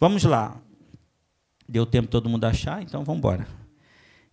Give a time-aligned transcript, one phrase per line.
[0.00, 0.58] Vamos lá.
[1.68, 3.46] Deu tempo todo mundo achar, então vamos embora.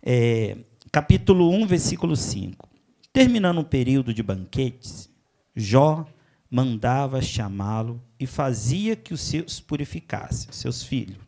[0.02, 0.56] É,
[0.90, 2.66] capítulo 1, versículo 5.
[3.12, 5.10] Terminando um período de banquetes,
[5.54, 6.06] Jó
[6.50, 11.18] mandava chamá-lo e fazia que os seus purificasse, seus filhos.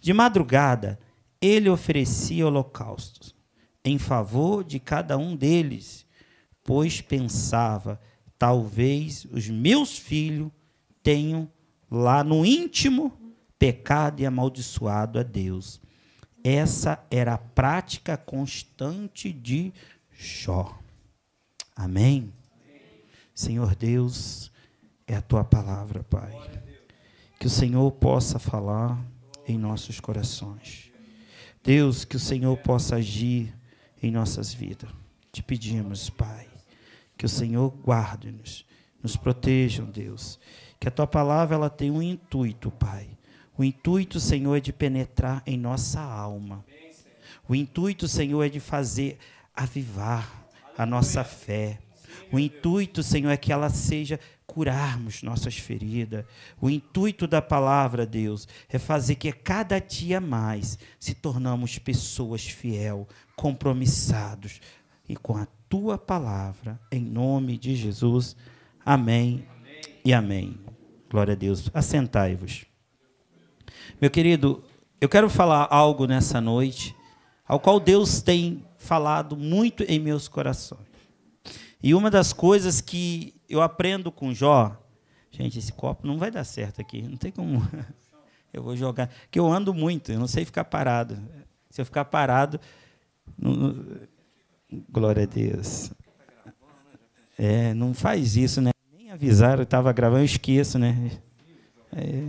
[0.00, 0.98] De madrugada,
[1.40, 3.32] ele oferecia holocaustos
[3.84, 6.04] em favor de cada um deles,
[6.64, 8.00] pois pensava:
[8.36, 10.50] talvez os meus filhos
[11.00, 11.48] tenham
[11.88, 13.27] lá no íntimo
[13.58, 15.80] pecado e amaldiçoado a Deus.
[16.42, 19.72] Essa era a prática constante de
[20.10, 20.78] Jó.
[21.74, 22.32] Amém?
[23.34, 24.50] Senhor Deus,
[25.06, 26.32] é a tua palavra, Pai.
[27.38, 28.98] Que o Senhor possa falar
[29.46, 30.90] em nossos corações.
[31.62, 33.54] Deus, que o Senhor possa agir
[34.02, 34.90] em nossas vidas.
[35.30, 36.48] Te pedimos, Pai,
[37.16, 38.64] que o Senhor guarde-nos,
[39.02, 40.38] nos proteja, Deus.
[40.80, 43.17] Que a tua palavra ela tenha um intuito, Pai.
[43.58, 46.64] O intuito, Senhor, é de penetrar em nossa alma.
[47.48, 49.18] O intuito, Senhor, é de fazer
[49.52, 51.80] avivar a nossa fé.
[52.30, 56.24] O intuito, Senhor, é que ela seja curarmos nossas feridas.
[56.60, 63.08] O intuito da palavra, Deus, é fazer que cada dia mais se tornamos pessoas fiel,
[63.34, 64.60] compromissados
[65.08, 68.36] e com a tua palavra, em nome de Jesus.
[68.84, 69.80] Amém, amém.
[70.04, 70.60] e amém.
[71.10, 71.70] Glória a Deus.
[71.74, 72.67] Assentai-vos.
[74.00, 74.62] Meu querido,
[75.00, 76.94] eu quero falar algo nessa noite,
[77.46, 80.86] ao qual Deus tem falado muito em meus corações.
[81.82, 84.76] E uma das coisas que eu aprendo com Jó,
[85.30, 87.66] gente, esse copo não vai dar certo aqui, não tem como.
[88.50, 91.18] Eu vou jogar, que eu ando muito, eu não sei ficar parado.
[91.68, 92.58] Se eu ficar parado,
[93.36, 93.84] não,
[94.90, 95.92] glória a Deus.
[97.36, 98.70] É, não faz isso, né?
[98.90, 101.20] Nem avisaram, eu estava gravando, eu esqueço, né?
[101.92, 102.24] É,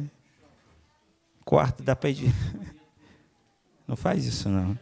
[1.50, 2.31] quarto dá para ir.
[3.88, 4.78] Não faz isso, não.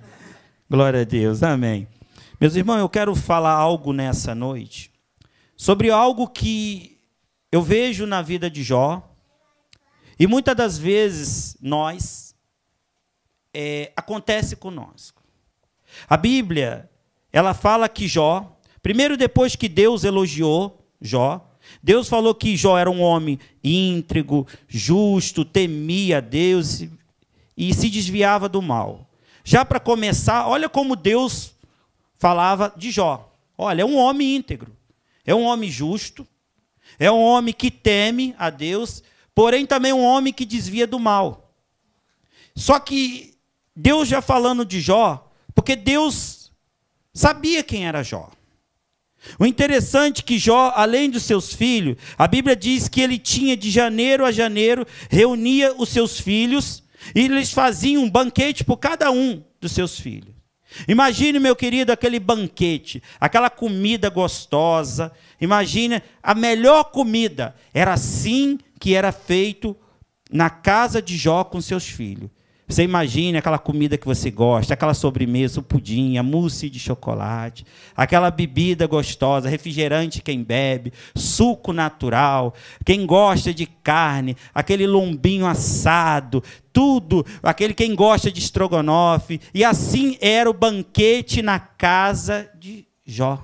[0.70, 1.86] glória a Deus, amém.
[2.40, 4.90] Meus irmãos, eu quero falar algo nessa noite
[5.54, 6.98] sobre algo que
[7.52, 9.14] eu vejo na vida de Jó,
[10.18, 12.34] e muitas das vezes nós,
[13.52, 15.22] é, acontece conosco.
[16.08, 16.88] A Bíblia,
[17.30, 21.47] ela fala que Jó, primeiro depois que Deus elogiou Jó,
[21.82, 26.90] Deus falou que Jó era um homem íntegro, justo, temia Deus e,
[27.56, 29.08] e se desviava do mal.
[29.44, 31.52] Já para começar, olha como Deus
[32.18, 33.32] falava de Jó.
[33.56, 34.76] Olha, é um homem íntegro,
[35.24, 36.26] é um homem justo,
[36.98, 39.02] é um homem que teme a Deus,
[39.34, 41.52] porém também um homem que desvia do mal.
[42.54, 43.34] Só que
[43.74, 46.52] Deus já falando de Jó, porque Deus
[47.12, 48.30] sabia quem era Jó.
[49.38, 53.56] O interessante é que Jó, além dos seus filhos, a Bíblia diz que ele tinha
[53.56, 56.82] de janeiro a janeiro, reunia os seus filhos
[57.14, 60.34] e eles faziam um banquete por cada um dos seus filhos.
[60.86, 65.10] Imagine, meu querido, aquele banquete, aquela comida gostosa.
[65.40, 67.54] Imagine a melhor comida.
[67.72, 69.76] Era assim que era feito
[70.30, 72.30] na casa de Jó com seus filhos.
[72.68, 77.64] Você imagine aquela comida que você gosta, aquela sobremesa, o pudim, a mousse de chocolate,
[77.96, 82.52] aquela bebida gostosa, refrigerante quem bebe, suco natural,
[82.84, 90.18] quem gosta de carne, aquele lombinho assado, tudo, aquele quem gosta de estrogonofe, e assim
[90.20, 93.42] era o banquete na casa de Jó.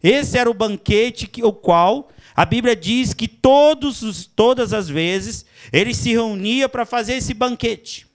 [0.00, 4.90] Esse era o banquete que, o qual a Bíblia diz que todos os, todas as
[4.90, 8.06] vezes ele se reunia para fazer esse banquete.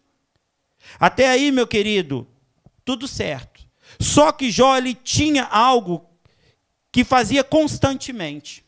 [0.99, 2.27] Até aí, meu querido,
[2.85, 3.65] tudo certo.
[3.99, 6.05] Só que Jó ele tinha algo
[6.91, 8.63] que fazia constantemente.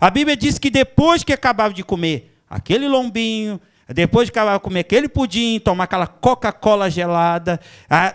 [0.00, 4.62] A Bíblia diz que depois que acabava de comer aquele lombinho, depois de acabar de
[4.62, 7.58] comer aquele pudim, tomar aquela Coca-Cola gelada,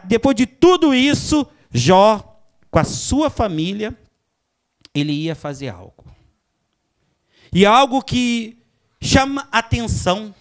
[0.06, 2.40] depois de tudo isso, Jó,
[2.72, 3.97] com a sua família,
[4.94, 6.02] ele ia fazer algo.
[7.53, 8.57] E algo que
[8.99, 10.33] chama atenção,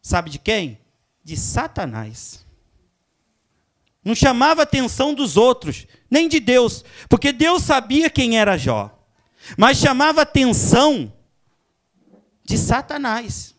[0.00, 0.78] sabe de quem?
[1.22, 2.46] De Satanás.
[4.02, 8.90] Não chamava atenção dos outros, nem de Deus, porque Deus sabia quem era Jó.
[9.56, 11.12] Mas chamava atenção
[12.42, 13.54] de Satanás.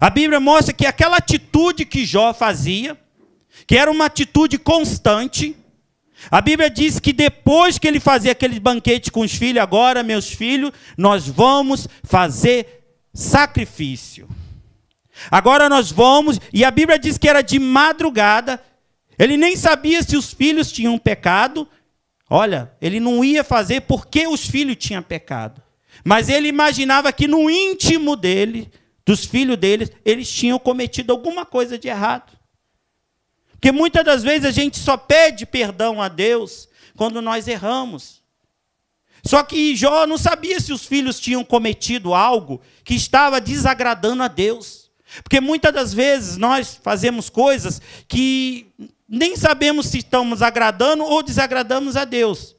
[0.00, 2.98] A Bíblia mostra que aquela atitude que Jó fazia,
[3.66, 5.54] que era uma atitude constante,
[6.30, 10.32] a Bíblia diz que depois que ele fazia aquele banquete com os filhos, agora, meus
[10.32, 14.28] filhos, nós vamos fazer sacrifício.
[15.30, 18.62] Agora nós vamos, e a Bíblia diz que era de madrugada,
[19.18, 21.68] ele nem sabia se os filhos tinham pecado.
[22.28, 25.62] Olha, ele não ia fazer porque os filhos tinham pecado.
[26.04, 28.70] Mas ele imaginava que no íntimo dele,
[29.04, 32.32] dos filhos deles, eles tinham cometido alguma coisa de errado.
[33.62, 38.20] Porque muitas das vezes a gente só pede perdão a Deus quando nós erramos.
[39.24, 44.26] Só que Jó não sabia se os filhos tinham cometido algo que estava desagradando a
[44.26, 44.90] Deus.
[45.22, 48.66] Porque muitas das vezes nós fazemos coisas que
[49.08, 52.56] nem sabemos se estamos agradando ou desagradamos a Deus.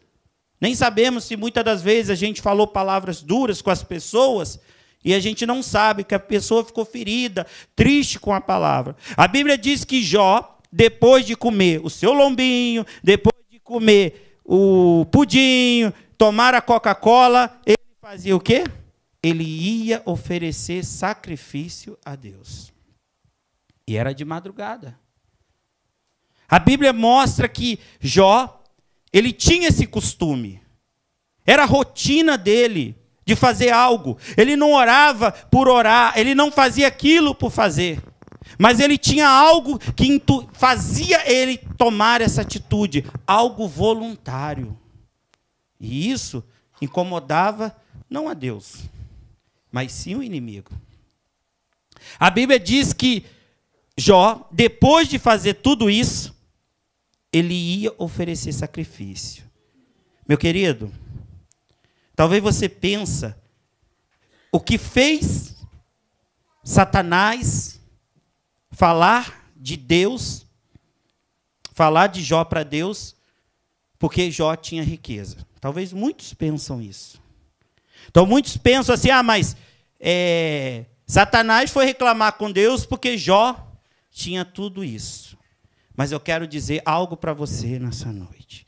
[0.62, 4.58] Nem sabemos se muitas das vezes a gente falou palavras duras com as pessoas
[5.04, 7.46] e a gente não sabe que a pessoa ficou ferida,
[7.76, 8.96] triste com a palavra.
[9.18, 15.06] A Bíblia diz que Jó, depois de comer o seu lombinho, depois de comer o
[15.12, 18.64] pudinho, tomar a Coca-Cola, ele fazia o quê?
[19.22, 22.74] Ele ia oferecer sacrifício a Deus.
[23.88, 25.00] E era de madrugada.
[26.50, 28.64] A Bíblia mostra que Jó,
[29.12, 30.60] ele tinha esse costume.
[31.46, 34.18] Era a rotina dele de fazer algo.
[34.36, 38.02] Ele não orava por orar, ele não fazia aquilo por fazer.
[38.58, 40.22] Mas ele tinha algo que
[40.54, 44.78] fazia ele tomar essa atitude, algo voluntário.
[45.80, 46.44] E isso
[46.82, 47.76] incomodava
[48.10, 48.84] não a Deus,
[49.72, 50.72] mas sim o inimigo.
[52.20, 53.26] A Bíblia diz que
[53.98, 56.36] Jó, depois de fazer tudo isso,
[57.32, 59.44] ele ia oferecer sacrifício.
[60.28, 60.92] Meu querido,
[62.16, 63.38] talvez você pensa
[64.52, 65.56] o que fez
[66.64, 67.80] Satanás
[68.74, 70.46] falar de Deus,
[71.72, 73.16] falar de Jó para Deus,
[73.98, 75.38] porque Jó tinha riqueza.
[75.62, 77.22] Talvez muitos pensam isso.
[78.10, 79.56] Então muitos pensam assim: ah, mas
[80.00, 83.56] é, Satanás foi reclamar com Deus porque Jó
[84.12, 85.38] tinha tudo isso.
[85.96, 88.68] Mas eu quero dizer algo para você nessa noite.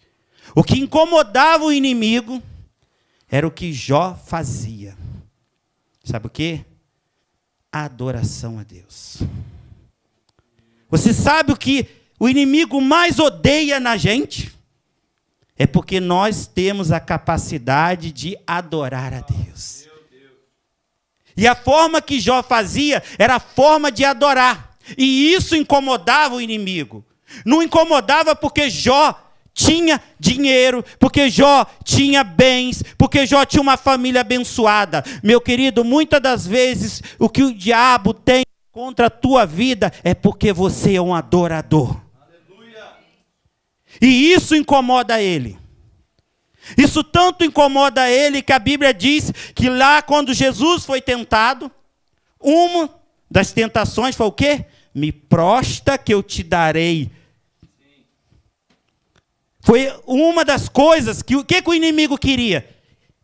[0.55, 2.41] O que incomodava o inimigo
[3.27, 4.95] era o que Jó fazia.
[6.03, 6.63] Sabe o que?
[7.71, 9.23] A adoração a Deus.
[10.89, 11.87] Você sabe o que
[12.19, 14.53] o inimigo mais odeia na gente?
[15.57, 19.85] É porque nós temos a capacidade de adorar a Deus.
[21.37, 24.77] E a forma que Jó fazia era a forma de adorar.
[24.97, 27.05] E isso incomodava o inimigo.
[27.45, 29.21] Não incomodava porque Jó
[29.53, 35.03] tinha dinheiro, porque Jó tinha bens, porque Jó tinha uma família abençoada.
[35.23, 38.45] Meu querido, muitas das vezes o que o diabo tem
[38.75, 41.95] contra a tua vida é porque você é um adorador.
[44.01, 45.57] E isso incomoda ele.
[46.77, 51.71] Isso tanto incomoda ele que a Bíblia diz que lá quando Jesus foi tentado,
[52.37, 52.93] uma
[53.31, 54.65] das tentações foi o quê?
[54.93, 57.09] Me prosta que eu te darei.
[59.61, 62.74] Foi uma das coisas que o que, que o inimigo queria?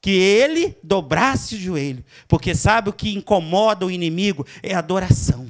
[0.01, 2.03] Que ele dobrasse o joelho.
[2.27, 4.45] Porque sabe o que incomoda o inimigo?
[4.63, 5.47] É a adoração.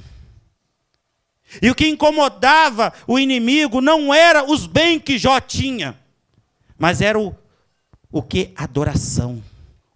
[1.60, 5.98] E o que incomodava o inimigo não era os bens que Jó tinha,
[6.78, 7.34] mas era o,
[8.10, 8.52] o que?
[8.56, 9.42] Adoração.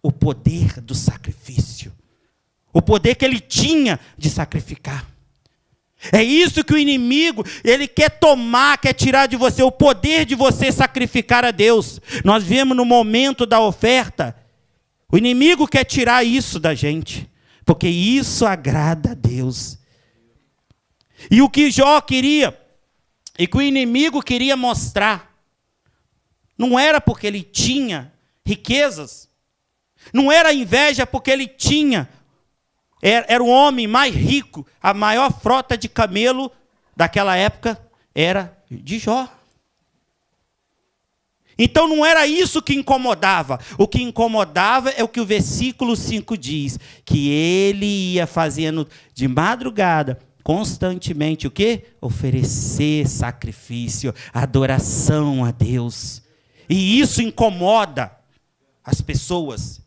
[0.02, 1.92] O poder do sacrifício.
[2.72, 5.06] O poder que ele tinha de sacrificar.
[6.12, 10.34] É isso que o inimigo, ele quer tomar, quer tirar de você, o poder de
[10.34, 12.00] você sacrificar a Deus.
[12.22, 14.36] Nós vemos no momento da oferta,
[15.10, 17.30] o inimigo quer tirar isso da gente,
[17.64, 19.78] porque isso agrada a Deus.
[21.30, 22.58] E o que Jó queria,
[23.38, 25.34] e que o inimigo queria mostrar,
[26.58, 28.12] não era porque ele tinha
[28.44, 29.28] riquezas,
[30.12, 32.08] não era inveja porque ele tinha,
[33.02, 36.50] era, era o homem mais rico, a maior frota de camelo
[36.96, 37.80] daquela época
[38.14, 39.35] era de Jó.
[41.58, 43.58] Então não era isso que incomodava.
[43.78, 49.26] O que incomodava é o que o versículo 5 diz: que ele ia fazendo de
[49.26, 51.86] madrugada constantemente o quê?
[52.00, 56.22] Oferecer sacrifício, adoração a Deus.
[56.68, 58.12] E isso incomoda
[58.84, 59.80] as pessoas.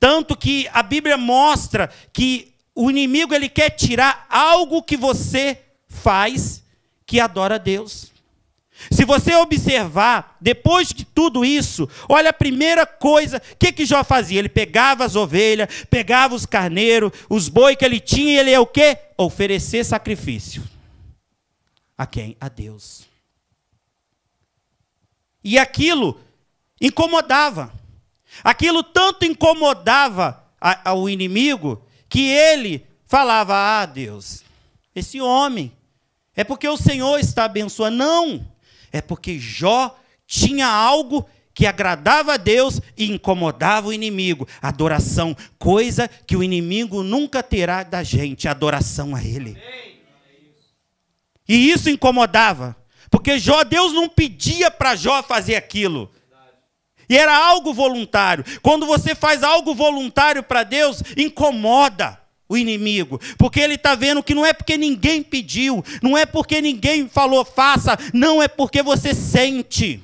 [0.00, 6.62] Tanto que a Bíblia mostra que o inimigo ele quer tirar algo que você faz
[7.04, 8.13] que adora a Deus.
[8.90, 14.02] Se você observar, depois de tudo isso, olha a primeira coisa, o que, que Jó
[14.04, 14.38] fazia?
[14.38, 18.60] Ele pegava as ovelhas, pegava os carneiros, os boi que ele tinha, e ele é
[18.60, 18.98] o quê?
[19.16, 20.62] Oferecer sacrifício.
[21.96, 22.36] A quem?
[22.40, 23.04] A Deus.
[25.42, 26.20] E aquilo
[26.80, 27.72] incomodava.
[28.42, 30.44] Aquilo tanto incomodava
[30.84, 34.42] ao inimigo que ele falava: Ah, Deus,
[34.94, 35.72] esse homem,
[36.34, 37.96] é porque o Senhor está abençoando.
[37.96, 38.53] Não!
[38.94, 39.92] É porque Jó
[40.24, 44.46] tinha algo que agradava a Deus e incomodava o inimigo.
[44.62, 49.60] Adoração, coisa que o inimigo nunca terá da gente, adoração a Ele.
[51.48, 52.76] E isso incomodava,
[53.10, 56.08] porque Jó, Deus não pedia para Jó fazer aquilo.
[57.08, 58.44] E era algo voluntário.
[58.62, 64.34] Quando você faz algo voluntário para Deus, incomoda o inimigo, porque ele está vendo que
[64.34, 69.14] não é porque ninguém pediu, não é porque ninguém falou faça, não é porque você
[69.14, 70.02] sente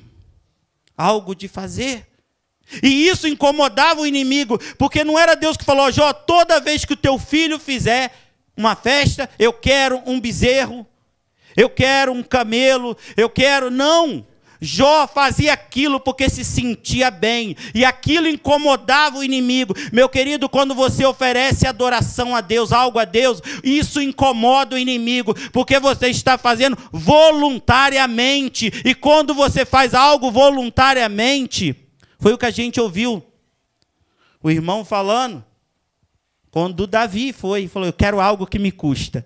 [0.97, 2.07] algo de fazer.
[2.81, 6.93] E isso incomodava o inimigo, porque não era Deus que falou, Jó, toda vez que
[6.93, 8.11] o teu filho fizer
[8.55, 10.87] uma festa, eu quero um bezerro,
[11.55, 13.69] eu quero um camelo, eu quero.
[13.69, 14.25] Não!
[14.63, 19.73] Jó fazia aquilo porque se sentia bem, e aquilo incomodava o inimigo.
[19.91, 25.33] Meu querido, quando você oferece adoração a Deus, algo a Deus, isso incomoda o inimigo,
[25.49, 31.75] porque você está fazendo voluntariamente, e quando você faz algo voluntariamente,
[32.19, 33.25] foi o que a gente ouviu
[34.43, 35.43] o irmão falando,
[36.51, 39.25] quando Davi foi, falou: Eu quero algo que me custa.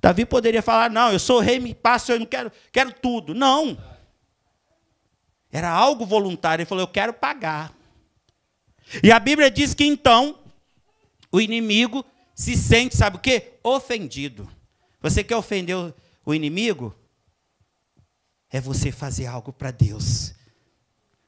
[0.00, 3.34] Davi poderia falar: Não, eu sou rei, me passo, eu não quero, quero tudo.
[3.34, 3.76] Não.
[5.54, 6.62] Era algo voluntário.
[6.62, 7.72] Ele falou: Eu quero pagar.
[9.00, 10.36] E a Bíblia diz que então
[11.30, 13.52] o inimigo se sente, sabe o quê?
[13.62, 14.50] Ofendido.
[15.00, 15.76] Você quer ofender
[16.26, 16.92] o inimigo?
[18.50, 20.34] É você fazer algo para Deus.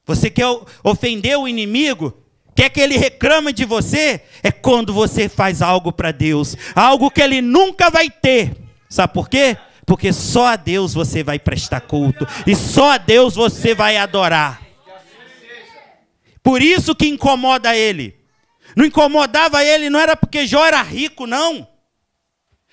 [0.04, 0.46] Você quer
[0.82, 2.20] ofender o inimigo?
[2.54, 4.22] Quer que ele reclame de você?
[4.42, 6.56] É quando você faz algo para Deus.
[6.74, 8.56] Algo que ele nunca vai ter.
[8.88, 9.56] Sabe por quê?
[9.86, 14.60] Porque só a Deus você vai prestar culto e só a Deus você vai adorar.
[16.42, 18.16] Por isso que incomoda ele.
[18.76, 21.66] Não incomodava ele, não era porque Jó era rico, não.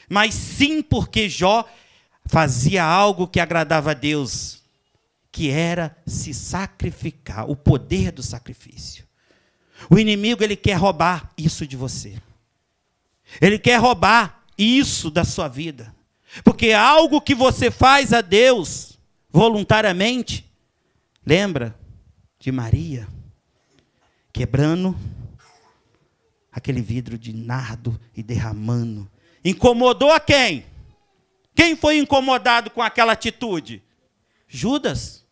[0.09, 1.65] Mas sim porque Jó
[2.25, 4.61] fazia algo que agradava a Deus,
[5.31, 9.05] que era se sacrificar, o poder do sacrifício.
[9.89, 12.15] O inimigo ele quer roubar isso de você.
[13.39, 15.93] Ele quer roubar isso da sua vida.
[16.43, 18.97] Porque algo que você faz a Deus
[19.29, 20.49] voluntariamente,
[21.25, 21.77] lembra
[22.39, 23.07] de Maria
[24.31, 24.97] quebrando
[26.51, 29.09] aquele vidro de nardo e derramando.
[29.45, 30.65] Incomodou a quem?
[31.55, 33.83] Quem foi incomodado com aquela atitude?
[34.47, 35.23] Judas.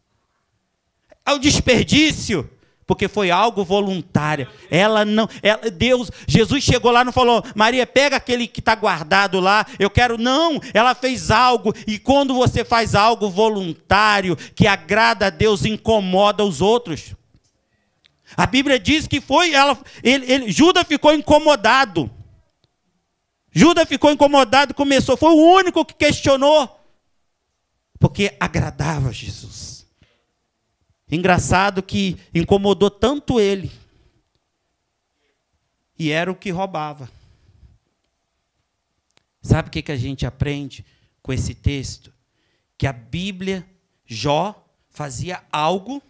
[1.25, 2.49] Ao desperdício
[2.91, 4.49] porque foi algo voluntário.
[4.69, 8.75] Ela não, ela, Deus, Jesus chegou lá e não falou, Maria, pega aquele que está
[8.75, 10.17] guardado lá, eu quero.
[10.17, 16.43] Não, ela fez algo, e quando você faz algo voluntário, que agrada a Deus, incomoda
[16.43, 17.15] os outros.
[18.35, 22.11] A Bíblia diz que foi, ela, ele, ele, Judas ficou incomodado.
[23.53, 26.77] Judas ficou incomodado, começou, foi o único que questionou,
[27.97, 29.70] porque agradava Jesus.
[31.11, 33.69] Engraçado que incomodou tanto ele.
[35.99, 37.11] E era o que roubava.
[39.41, 40.85] Sabe o que, que a gente aprende
[41.21, 42.13] com esse texto?
[42.77, 43.67] Que a Bíblia,
[44.05, 46.01] Jó, fazia algo,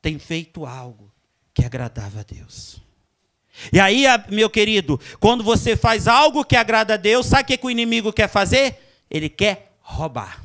[0.00, 1.10] tem feito algo
[1.54, 2.80] que agradava a Deus.
[3.72, 7.56] E aí, meu querido, quando você faz algo que agrada a Deus, sabe o que,
[7.58, 8.78] que o inimigo quer fazer?
[9.10, 10.42] Ele quer roubar.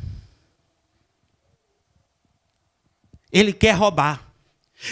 [3.38, 4.26] Ele quer roubar.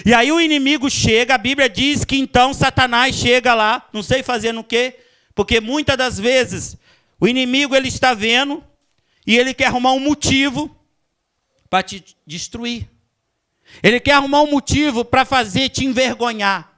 [0.05, 4.21] E aí o inimigo chega, a Bíblia diz que então Satanás chega lá, não sei
[4.21, 4.99] fazendo o quê,
[5.33, 6.77] porque muitas das vezes
[7.19, 8.63] o inimigo ele está vendo
[9.25, 10.75] e ele quer arrumar um motivo
[11.69, 12.87] para te destruir.
[13.81, 16.71] Ele quer arrumar um motivo para fazer te envergonhar.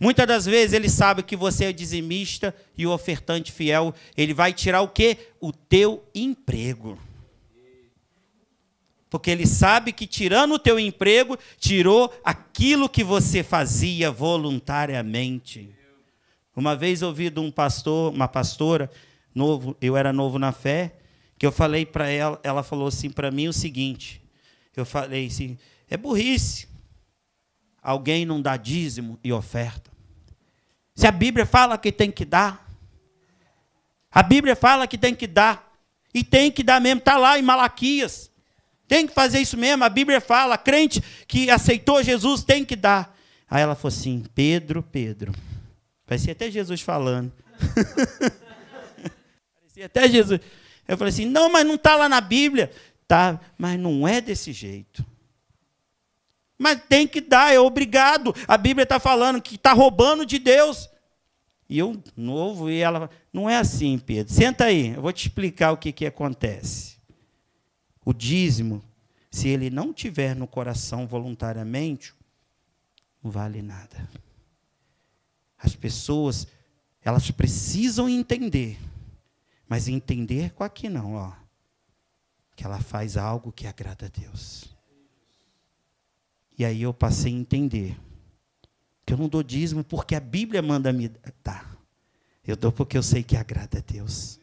[0.00, 4.52] Muitas das vezes ele sabe que você é dizimista e o ofertante fiel, ele vai
[4.52, 5.18] tirar o quê?
[5.40, 6.98] O teu emprego
[9.14, 15.72] porque ele sabe que tirando o teu emprego, tirou aquilo que você fazia voluntariamente.
[16.56, 18.90] Uma vez ouvi de um pastor, uma pastora,
[19.32, 20.96] novo, eu era novo na fé,
[21.38, 24.20] que eu falei para ela, ela falou assim para mim o seguinte:
[24.74, 25.56] eu falei assim,
[25.88, 26.66] é burrice.
[27.80, 29.92] Alguém não dá dízimo e oferta.
[30.92, 32.68] Se a Bíblia fala que tem que dar,
[34.10, 35.72] a Bíblia fala que tem que dar,
[36.12, 38.33] e tem que dar mesmo, está lá em Malaquias.
[38.86, 39.84] Tem que fazer isso mesmo.
[39.84, 43.16] A Bíblia fala, crente que aceitou Jesus tem que dar.
[43.48, 45.32] Aí ela falou assim: Pedro, Pedro.
[46.06, 47.32] Parecia até Jesus falando.
[49.60, 50.40] Parecia até Jesus.
[50.86, 52.70] Eu falei assim: não, mas não está lá na Bíblia.
[53.06, 55.04] Tá, mas não é desse jeito.
[56.58, 58.34] Mas tem que dar, é obrigado.
[58.46, 60.88] A Bíblia está falando que está roubando de Deus.
[61.68, 64.32] E eu, novo, e ela, não é assim, Pedro.
[64.32, 66.93] Senta aí, eu vou te explicar o que, que acontece
[68.04, 68.82] o dízimo,
[69.30, 72.14] se ele não tiver no coração voluntariamente,
[73.22, 74.08] não vale nada.
[75.58, 76.46] As pessoas,
[77.02, 78.78] elas precisam entender,
[79.66, 81.32] mas entender com aqui não, ó,
[82.54, 84.64] que ela faz algo que agrada a Deus.
[86.56, 87.98] E aí eu passei a entender
[89.04, 91.10] que eu não dou dízimo porque a Bíblia manda me
[91.42, 91.76] dar.
[92.46, 94.38] Eu dou porque eu sei que agrada a Deus.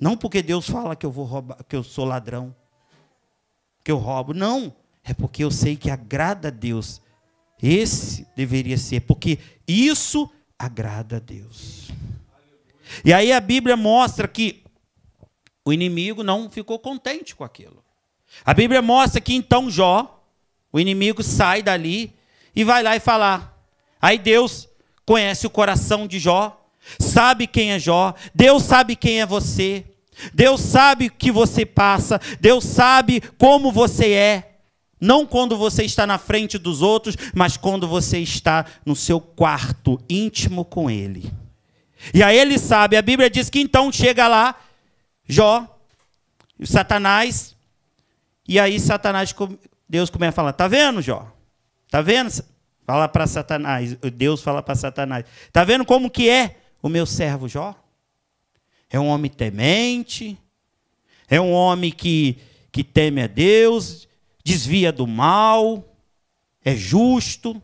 [0.00, 2.54] Não porque Deus fala que eu vou roubar, que eu sou ladrão
[3.82, 4.32] que eu roubo.
[4.32, 4.74] Não.
[5.02, 7.00] É porque eu sei que agrada a Deus.
[7.62, 11.90] Esse deveria ser, porque isso agrada a Deus.
[13.04, 14.62] E aí a Bíblia mostra que
[15.64, 17.84] o inimigo não ficou contente com aquilo.
[18.44, 20.22] A Bíblia mostra que então Jó,
[20.72, 22.14] o inimigo sai dali
[22.54, 23.58] e vai lá e falar.
[24.00, 24.68] Aí Deus
[25.04, 26.66] conhece o coração de Jó,
[26.98, 29.84] sabe quem é Jó, Deus sabe quem é você.
[30.32, 34.46] Deus sabe o que você passa, Deus sabe como você é.
[35.00, 39.98] Não quando você está na frente dos outros, mas quando você está no seu quarto
[40.08, 41.32] íntimo com Ele.
[42.12, 44.54] E aí ele sabe, a Bíblia diz que então chega lá,
[45.26, 45.66] Jó,
[46.64, 47.56] Satanás,
[48.48, 49.34] e aí Satanás,
[49.88, 51.30] Deus começa a falar: Está vendo, Jó?
[51.86, 52.30] Está vendo?
[52.86, 57.48] Fala para Satanás, Deus fala para Satanás: Está vendo como que é o meu servo
[57.48, 57.74] Jó?
[58.90, 60.36] É um homem temente,
[61.28, 62.38] é um homem que,
[62.72, 64.08] que teme a Deus,
[64.44, 65.96] desvia do mal,
[66.64, 67.62] é justo.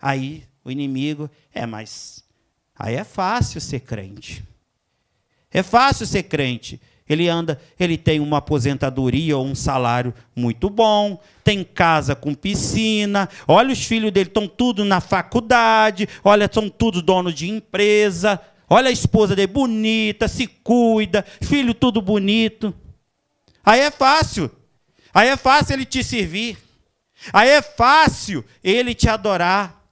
[0.00, 2.22] Aí o inimigo, é, mas
[2.78, 4.44] aí é fácil ser crente.
[5.50, 6.78] É fácil ser crente.
[7.08, 13.30] Ele anda, ele tem uma aposentadoria ou um salário muito bom, tem casa com piscina.
[13.46, 18.38] Olha, os filhos dele estão tudo na faculdade, olha, são tudo dono de empresa.
[18.70, 22.74] Olha a esposa dele, bonita, se cuida, filho tudo bonito.
[23.64, 24.50] Aí é fácil.
[25.12, 26.58] Aí é fácil ele te servir.
[27.32, 29.82] Aí é fácil ele te adorar.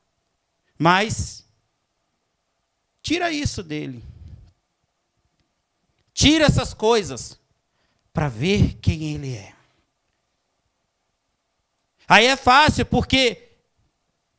[0.79, 1.45] Mas
[3.03, 4.03] tira isso dele.
[6.13, 7.39] Tira essas coisas
[8.13, 9.55] para ver quem ele é.
[12.09, 13.49] Aí é fácil porque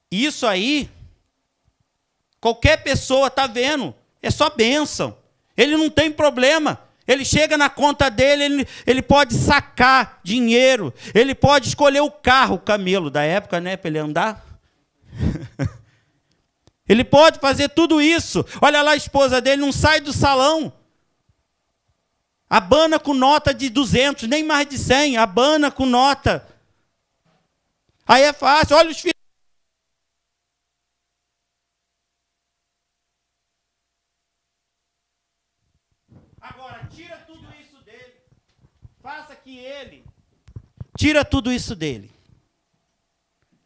[0.10, 0.90] isso aí
[2.40, 3.94] qualquer pessoa está vendo.
[4.22, 5.18] É só bênção.
[5.56, 6.80] Ele não tem problema.
[7.08, 12.56] Ele chega na conta dele, ele, ele pode sacar dinheiro, ele pode escolher o carro,
[12.56, 14.46] o camelo da época, né, para ele andar.
[16.88, 18.46] ele pode fazer tudo isso.
[18.62, 20.74] Olha lá a esposa dele, não sai do salão.
[22.50, 26.46] Abana com nota de 200, nem mais de 100, abana com nota.
[28.06, 28.76] Aí é fácil.
[28.76, 29.17] Olha os filhos
[39.58, 40.04] ele.
[40.98, 42.10] Tira tudo isso dele.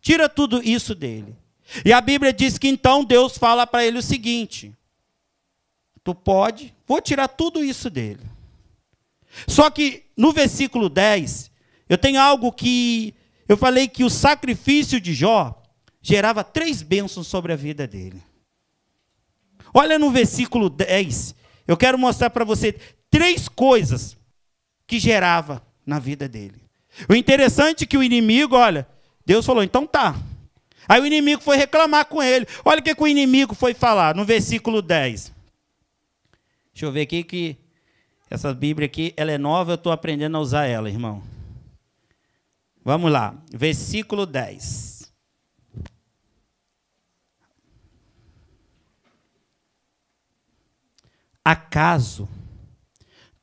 [0.01, 1.35] Tira tudo isso dele.
[1.85, 4.73] E a Bíblia diz que então Deus fala para ele o seguinte:
[6.03, 8.23] Tu pode, vou tirar tudo isso dele.
[9.47, 11.51] Só que no versículo 10,
[11.87, 13.13] eu tenho algo que
[13.47, 15.61] eu falei que o sacrifício de Jó
[16.01, 18.21] gerava três bênçãos sobre a vida dele.
[19.73, 21.35] Olha no versículo 10,
[21.67, 22.73] eu quero mostrar para você
[23.09, 24.17] três coisas
[24.85, 26.61] que gerava na vida dele.
[27.09, 28.87] O interessante é que o inimigo, olha,
[29.25, 30.15] Deus falou, então tá.
[30.87, 32.45] Aí o inimigo foi reclamar com ele.
[32.65, 35.31] Olha o que, que o inimigo foi falar no versículo 10.
[36.73, 37.57] Deixa eu ver aqui que
[38.29, 41.21] essa Bíblia aqui, ela é nova, eu estou aprendendo a usar ela, irmão.
[42.83, 45.11] Vamos lá, versículo 10.
[51.43, 52.29] Acaso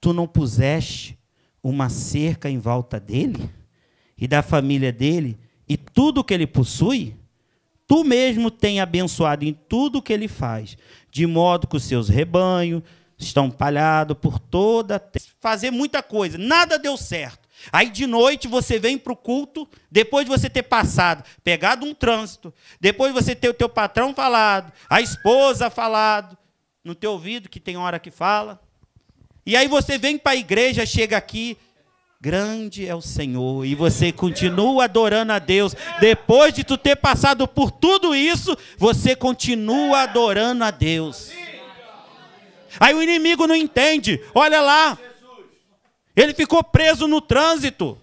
[0.01, 1.18] tu não puseste
[1.63, 3.51] uma cerca em volta dele
[4.17, 7.15] e da família dele e tudo que ele possui,
[7.87, 10.77] tu mesmo tem abençoado em tudo que ele faz,
[11.11, 12.83] de modo que os seus rebanhos
[13.19, 15.27] estão palhados por toda a terra.
[15.41, 17.49] Fazer muita coisa, nada deu certo.
[17.73, 21.93] Aí de noite você vem para o culto, depois de você ter passado, pegado um
[21.93, 26.39] trânsito, depois de você ter o teu patrão falado, a esposa falado,
[26.85, 28.61] no teu ouvido, que tem hora que fala,
[29.49, 31.57] e aí você vem para a igreja, chega aqui,
[32.21, 35.75] grande é o Senhor, e você continua adorando a Deus.
[36.01, 41.31] Depois de tu ter passado por tudo isso, você continua adorando a Deus.
[42.79, 44.23] Aí o inimigo não entende.
[44.35, 44.99] Olha lá.
[46.15, 47.99] Ele ficou preso no trânsito.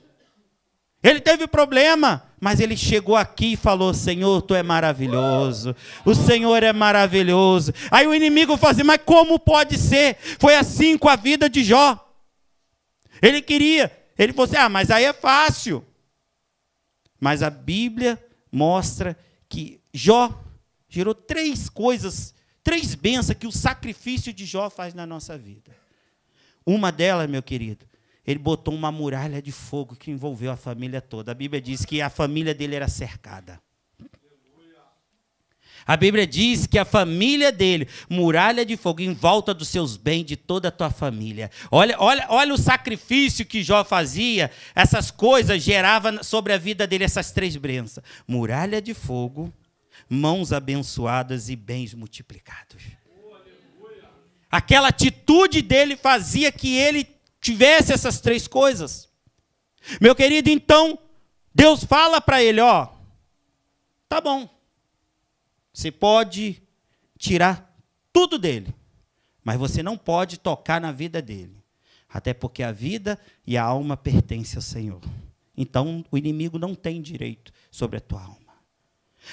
[1.03, 2.24] Ele teve problema.
[2.39, 5.75] Mas ele chegou aqui e falou: Senhor, tu é maravilhoso.
[6.03, 7.73] O Senhor é maravilhoso.
[7.89, 10.17] Aí o inimigo falou assim: Mas como pode ser?
[10.39, 12.05] Foi assim com a vida de Jó.
[13.21, 15.85] Ele queria, Ele falou assim: ah, mas aí é fácil.
[17.19, 19.17] Mas a Bíblia mostra
[19.49, 20.43] que Jó
[20.87, 25.75] gerou três coisas, três bênçãos que o sacrifício de Jó faz na nossa vida.
[26.65, 27.85] Uma delas, meu querido,
[28.25, 31.31] ele botou uma muralha de fogo que envolveu a família toda.
[31.31, 33.61] A Bíblia diz que a família dele era cercada.
[35.87, 40.25] A Bíblia diz que a família dele, muralha de fogo em volta dos seus bens,
[40.25, 41.51] de toda a tua família.
[41.69, 47.03] Olha, olha, olha o sacrifício que Jó fazia, essas coisas geravam sobre a vida dele
[47.03, 49.53] essas três bênçãos: muralha de fogo,
[50.09, 52.81] mãos abençoadas e bens multiplicados.
[54.49, 57.14] Aquela atitude dele fazia que ele
[57.45, 59.07] tivesse essas três coisas.
[60.01, 60.97] Meu querido, então,
[61.53, 62.89] Deus fala para ele: ó,
[64.09, 64.49] tá bom,
[65.71, 66.59] você pode
[67.19, 67.77] tirar
[68.11, 68.73] tudo dele,
[69.43, 71.63] mas você não pode tocar na vida dele,
[72.09, 75.01] até porque a vida e a alma pertencem ao Senhor.
[75.55, 78.55] Então, o inimigo não tem direito sobre a tua alma.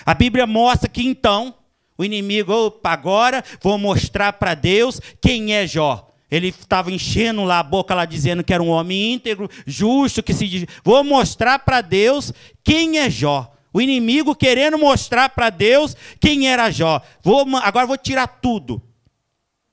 [0.05, 1.55] A Bíblia mostra que então
[1.96, 6.12] o inimigo, opa, agora vou mostrar para Deus quem é Jó.
[6.33, 10.33] Ele estava enchendo lá a boca lá dizendo que era um homem íntegro, justo, que
[10.33, 10.66] se.
[10.83, 12.33] Vou mostrar para Deus
[12.64, 13.55] quem é Jó.
[13.71, 17.03] O inimigo querendo mostrar para Deus quem era Jó.
[17.23, 18.83] Vou, agora vou tirar tudo.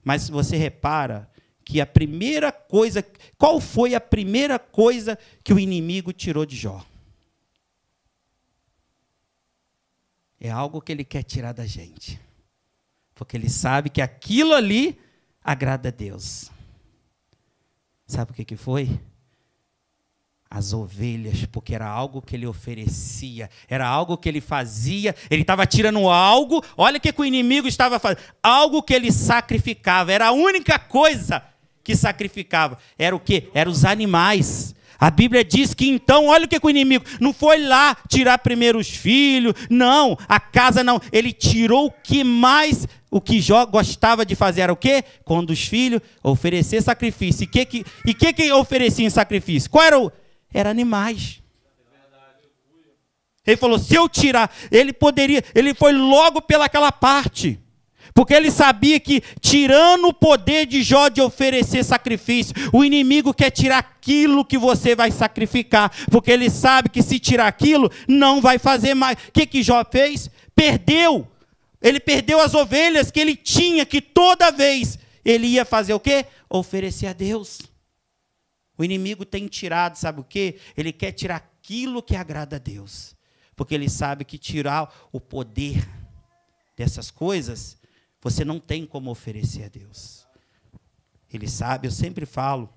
[0.03, 1.31] Mas você repara
[1.63, 3.05] que a primeira coisa,
[3.37, 6.85] qual foi a primeira coisa que o inimigo tirou de Jó?
[10.37, 12.19] É algo que ele quer tirar da gente.
[13.15, 14.99] Porque ele sabe que aquilo ali
[15.43, 16.51] agrada a Deus.
[18.05, 18.99] Sabe o que, que foi?
[20.49, 25.65] As ovelhas, porque era algo que ele oferecia, era algo que ele fazia, ele estava
[25.67, 30.27] tirando algo, olha o que, que o inimigo estava fazendo, algo que ele sacrificava, era
[30.27, 31.43] a única coisa
[31.83, 33.49] que sacrificava, era o que?
[33.53, 34.73] Eram os animais.
[34.99, 38.37] A Bíblia diz que então, olha o que, que o inimigo não foi lá tirar
[38.39, 43.65] primeiro os filhos, não, a casa não, ele tirou o que mais o que Jó
[43.65, 45.03] gostava de fazer era o quê?
[45.23, 47.43] Quando os filhos oferecer sacrifício.
[47.43, 49.69] E o que, que, e que, que oferecia em sacrifício?
[49.69, 50.11] Qual era o?
[50.53, 51.41] Era animais.
[53.45, 57.59] Ele falou: se eu tirar, ele poderia, ele foi logo pelaquela parte.
[58.13, 63.49] Porque ele sabia que, tirando o poder de Jó de oferecer sacrifício, o inimigo quer
[63.49, 65.91] tirar aquilo que você vai sacrificar.
[66.11, 69.17] Porque ele sabe que se tirar aquilo, não vai fazer mais.
[69.29, 70.29] O que, que Jó fez?
[70.55, 71.27] Perdeu
[71.81, 76.25] ele perdeu as ovelhas que ele tinha, que toda vez ele ia fazer o quê?
[76.49, 77.61] Oferecer a Deus.
[78.77, 80.59] O inimigo tem tirado, sabe o quê?
[80.75, 83.15] Ele quer tirar aquilo que agrada a Deus.
[83.55, 85.87] Porque ele sabe que tirar o poder
[86.75, 87.77] dessas coisas,
[88.21, 90.25] você não tem como oferecer a Deus.
[91.31, 92.73] Ele sabe, eu sempre falo,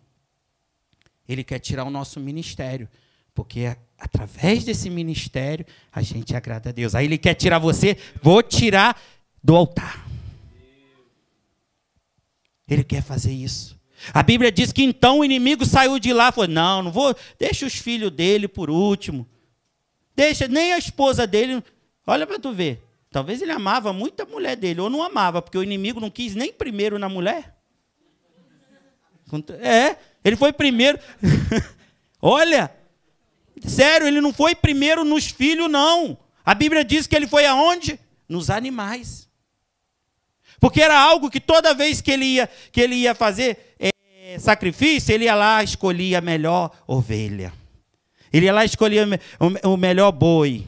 [1.29, 2.89] ele quer tirar o nosso ministério.
[3.35, 6.95] Porque através desse ministério a gente agrada a Deus.
[6.95, 9.01] Aí ele quer tirar você, vou tirar
[9.43, 10.05] do altar.
[12.69, 13.81] Ele quer fazer isso.
[14.13, 17.65] A Bíblia diz que então o inimigo saiu de lá, falou: "Não, não vou, deixa
[17.65, 19.25] os filhos dele por último.
[20.17, 21.63] Deixa nem a esposa dele.
[22.05, 22.83] Olha para tu ver.
[23.09, 26.35] Talvez ele amava muito a mulher dele ou não amava, porque o inimigo não quis
[26.35, 27.57] nem primeiro na mulher.
[29.61, 30.99] É, ele foi primeiro.
[32.21, 32.71] Olha,
[33.67, 36.19] Sério, ele não foi primeiro nos filhos, não.
[36.45, 37.99] A Bíblia diz que ele foi aonde?
[38.29, 39.29] Nos animais.
[40.61, 45.13] Porque era algo que toda vez que ele ia, que ele ia fazer é, sacrifício,
[45.13, 47.53] ele ia lá escolhia a melhor ovelha.
[48.33, 49.21] Ele ia lá escolher
[49.65, 50.67] o melhor boi.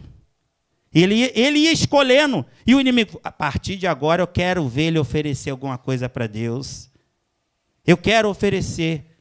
[0.92, 2.44] Ele ele ia escolhendo.
[2.66, 6.26] E o inimigo, a partir de agora eu quero ver ele oferecer alguma coisa para
[6.26, 6.90] Deus.
[7.86, 9.13] Eu quero oferecer.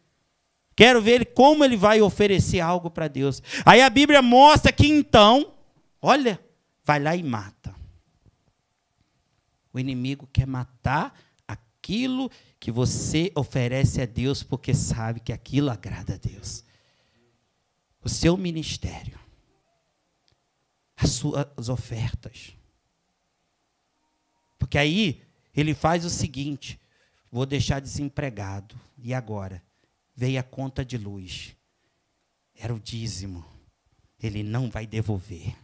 [0.76, 3.42] Quero ver como ele vai oferecer algo para Deus.
[3.66, 5.54] Aí a Bíblia mostra que então,
[6.02, 6.40] olha,
[6.84, 7.76] vai lá e mata.
[9.72, 16.14] O inimigo quer matar aquilo que você oferece a Deus porque sabe que aquilo agrada
[16.14, 16.64] a Deus.
[18.04, 19.18] O seu ministério,
[20.96, 22.56] as suas ofertas.
[24.58, 25.22] Porque aí
[25.56, 26.80] ele faz o seguinte:
[27.32, 28.76] vou deixar desempregado.
[28.98, 29.62] E agora?
[30.16, 31.56] Veio a conta de luz.
[32.56, 33.46] Era o dízimo.
[34.22, 35.56] Ele não vai devolver.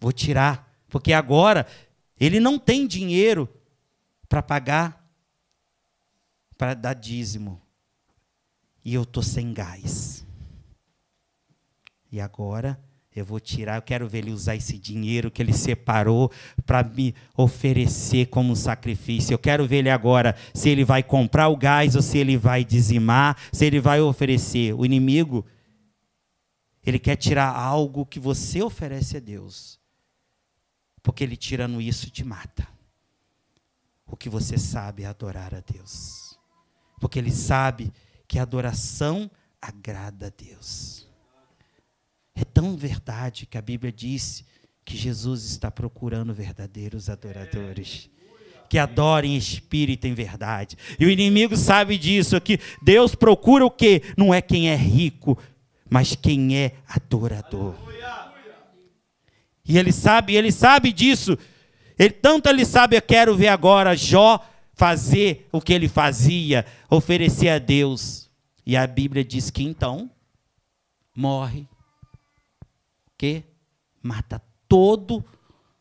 [0.00, 1.66] Vou tirar, porque agora
[2.18, 3.48] ele não tem dinheiro
[4.28, 5.02] para pagar
[6.56, 7.60] para dar dízimo.
[8.84, 10.24] E eu estou sem gás.
[12.10, 12.80] E agora
[13.14, 16.32] Eu vou tirar, eu quero ver ele usar esse dinheiro que ele separou
[16.64, 19.34] para me oferecer como sacrifício.
[19.34, 22.64] Eu quero ver ele agora se ele vai comprar o gás ou se ele vai
[22.64, 24.74] dizimar, se ele vai oferecer.
[24.74, 25.44] O inimigo,
[26.82, 29.78] ele quer tirar algo que você oferece a Deus.
[31.02, 32.66] Porque ele tirando isso te mata.
[34.06, 36.38] O que você sabe é adorar a Deus.
[36.98, 37.92] Porque ele sabe
[38.26, 41.11] que a adoração agrada a Deus.
[42.34, 44.44] É tão verdade que a Bíblia diz
[44.84, 48.10] que Jesus está procurando verdadeiros adoradores.
[48.68, 50.76] Que adorem espírito em verdade.
[50.98, 54.02] E o inimigo sabe disso, que Deus procura o quê?
[54.16, 55.38] Não é quem é rico,
[55.90, 57.74] mas quem é adorador.
[59.64, 61.38] E ele sabe, ele sabe disso.
[61.98, 64.40] Ele tanto ele sabe, eu quero ver agora Jó
[64.74, 68.30] fazer o que ele fazia, oferecer a Deus.
[68.64, 70.10] E a Bíblia diz que então
[71.14, 71.68] morre
[73.22, 73.44] que
[74.02, 75.24] mata todo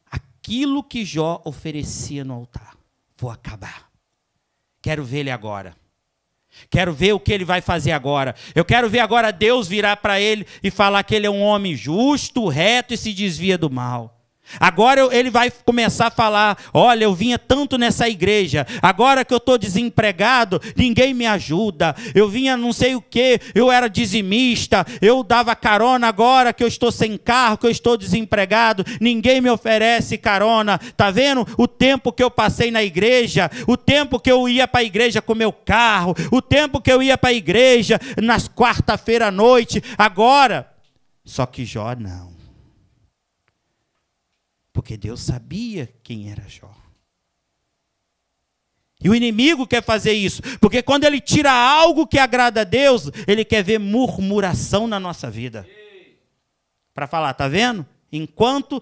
[0.06, 2.78] aquilo que Jó oferecia no altar.
[3.18, 3.90] Vou acabar.
[4.80, 5.76] Quero ver ele agora.
[6.70, 8.36] Quero ver o que ele vai fazer agora.
[8.54, 11.76] Eu quero ver agora Deus virar para ele e falar que ele é um homem
[11.76, 14.21] justo, reto e se desvia do mal.
[14.60, 19.38] Agora ele vai começar a falar: olha, eu vinha tanto nessa igreja, agora que eu
[19.38, 21.96] estou desempregado, ninguém me ajuda.
[22.14, 26.68] Eu vinha não sei o que, eu era dizimista, eu dava carona, agora que eu
[26.68, 30.80] estou sem carro, que eu estou desempregado, ninguém me oferece carona.
[30.96, 34.82] Tá vendo o tempo que eu passei na igreja, o tempo que eu ia para
[34.82, 39.28] a igreja com meu carro, o tempo que eu ia para a igreja nas quarta-feira
[39.28, 40.70] à noite, agora.
[41.24, 42.31] Só que Jó não.
[44.74, 46.72] Porque Deus sabia quem era Jó.
[49.04, 53.10] E o inimigo quer fazer isso, porque quando ele tira algo que agrada a Deus,
[53.28, 55.68] ele quer ver murmuração na nossa vida.
[56.94, 57.86] Para falar, tá vendo?
[58.12, 58.82] Enquanto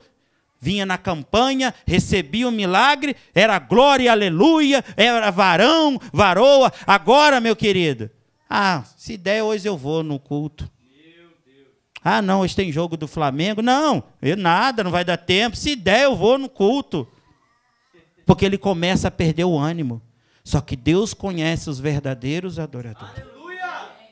[0.59, 6.73] vinha na campanha, recebia o milagre, era glória aleluia, era varão, varoa.
[6.85, 8.09] Agora, meu querido,
[8.49, 10.69] ah, se der hoje eu vou no culto.
[12.03, 13.61] Ah, não, hoje tem jogo do Flamengo.
[13.61, 15.55] Não, eu nada, não vai dar tempo.
[15.55, 17.07] Se der, eu vou no culto.
[18.25, 20.01] Porque ele começa a perder o ânimo.
[20.43, 23.19] Só que Deus conhece os verdadeiros adoradores.
[23.19, 23.39] Aleluia!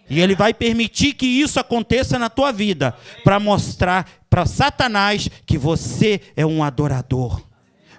[0.10, 5.58] E ele vai permitir que isso aconteça na tua vida para mostrar para Satanás que
[5.58, 7.42] você é um adorador.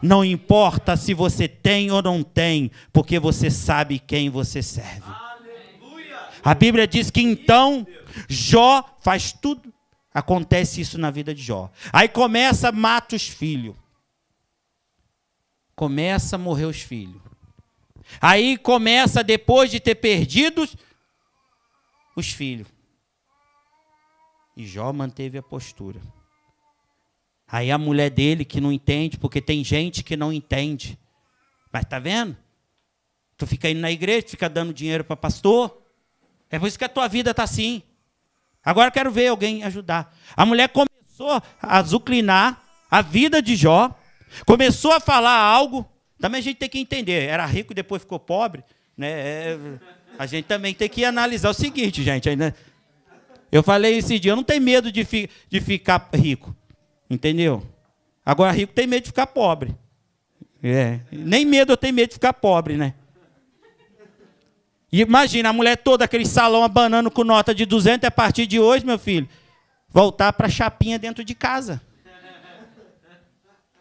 [0.00, 5.02] Não importa se você tem ou não tem, porque você sabe quem você serve.
[6.44, 7.86] A Bíblia diz que então
[8.28, 9.72] Jó faz tudo
[10.18, 11.70] Acontece isso na vida de Jó.
[11.92, 13.76] Aí começa, mata os filhos.
[15.76, 17.22] Começa a morrer os filhos.
[18.20, 20.68] Aí começa, depois de ter perdido
[22.16, 22.66] os filhos.
[24.56, 26.00] E Jó manteve a postura.
[27.46, 30.98] Aí a mulher dele que não entende, porque tem gente que não entende.
[31.72, 32.36] Mas tá vendo?
[33.36, 35.80] Tu fica indo na igreja, fica dando dinheiro para pastor.
[36.50, 37.84] É por isso que a tua vida tá assim.
[38.68, 40.14] Agora quero ver alguém ajudar.
[40.36, 43.98] A mulher começou a zuclinar a vida de Jó,
[44.44, 45.86] começou a falar algo.
[46.20, 47.30] Também a gente tem que entender.
[47.30, 48.62] Era rico e depois ficou pobre.
[48.94, 49.08] Né?
[49.08, 49.58] É,
[50.18, 52.28] a gente também tem que analisar o seguinte, gente.
[53.50, 56.54] Eu falei esse dia, eu não tenho medo de, fi, de ficar rico.
[57.08, 57.66] Entendeu?
[58.22, 59.74] Agora, rico tem medo de ficar pobre.
[60.62, 61.00] É.
[61.10, 62.92] Nem medo eu tenho medo de ficar pobre, né?
[64.90, 68.58] E imagina a mulher toda, aquele salão abanando com nota de 200, a partir de
[68.58, 69.28] hoje, meu filho,
[69.88, 71.80] voltar para a chapinha dentro de casa.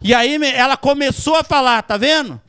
[0.01, 2.39] E aí ela começou a falar, tá vendo?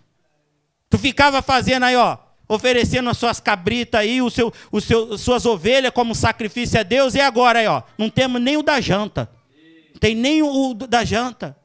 [0.90, 2.18] Tu ficava fazendo aí, ó,
[2.48, 7.14] oferecendo as suas cabritas aí, o seu, o seu, suas ovelhas como sacrifício a Deus,
[7.14, 9.30] e agora aí, ó, não temos nem o da janta.
[9.92, 11.56] Não tem nem o da janta.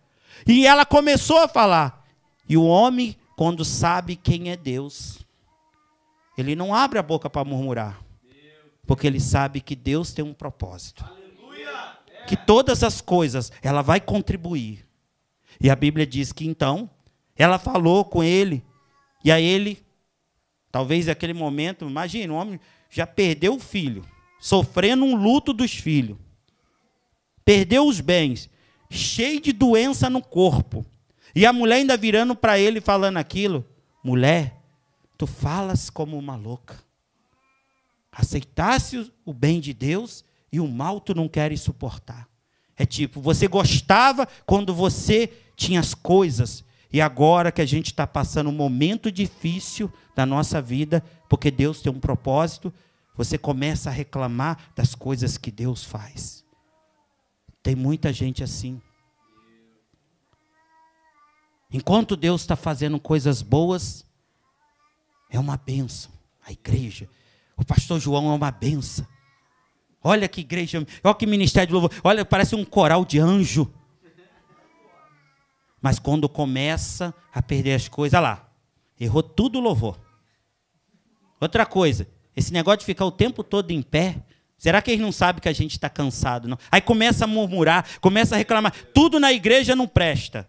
[0.45, 2.06] E ela começou a falar.
[2.47, 5.22] E o homem, quando sabe quem é Deus,
[6.37, 8.03] ele não abre a boca para murmurar.
[8.85, 11.05] Porque ele sabe que Deus tem um propósito.
[12.27, 14.85] Que todas as coisas ela vai contribuir.
[15.59, 16.89] E a Bíblia diz que então
[17.35, 18.63] ela falou com ele.
[19.23, 19.83] E aí ele,
[20.71, 24.05] talvez naquele momento, imagina, o homem já perdeu o filho,
[24.39, 26.17] sofrendo um luto dos filhos.
[27.45, 28.49] Perdeu os bens,
[28.89, 30.85] cheio de doença no corpo.
[31.35, 33.65] E a mulher ainda virando para ele falando aquilo:
[34.03, 34.62] mulher,
[35.23, 36.83] tu falas como uma louca.
[38.12, 42.27] Aceitasse o bem de Deus e o mal tu não queres suportar.
[42.75, 48.05] É tipo, você gostava quando você tinha as coisas, e agora que a gente está
[48.05, 52.73] passando um momento difícil da nossa vida, porque Deus tem um propósito,
[53.15, 56.43] você começa a reclamar das coisas que Deus faz.
[57.62, 58.81] Tem muita gente assim.
[61.71, 64.05] Enquanto Deus está fazendo coisas boas,
[65.35, 66.11] é uma benção.
[66.45, 67.09] A igreja.
[67.57, 69.05] O pastor João é uma benção.
[70.03, 71.91] Olha que igreja, olha que ministério de louvor.
[72.03, 73.73] Olha, parece um coral de anjo.
[75.81, 78.49] Mas quando começa a perder as coisas, lá,
[78.99, 79.99] errou tudo o louvor.
[81.39, 84.17] Outra coisa, esse negócio de ficar o tempo todo em pé,
[84.57, 86.47] será que eles não sabem que a gente está cansado?
[86.47, 86.57] Não?
[86.71, 88.73] Aí começa a murmurar, começa a reclamar.
[88.93, 90.47] Tudo na igreja não presta.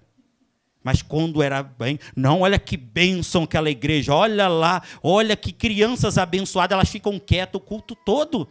[0.84, 6.18] Mas quando era bem, não, olha que bênção aquela igreja, olha lá, olha que crianças
[6.18, 8.46] abençoadas, elas ficam quietas o culto todo.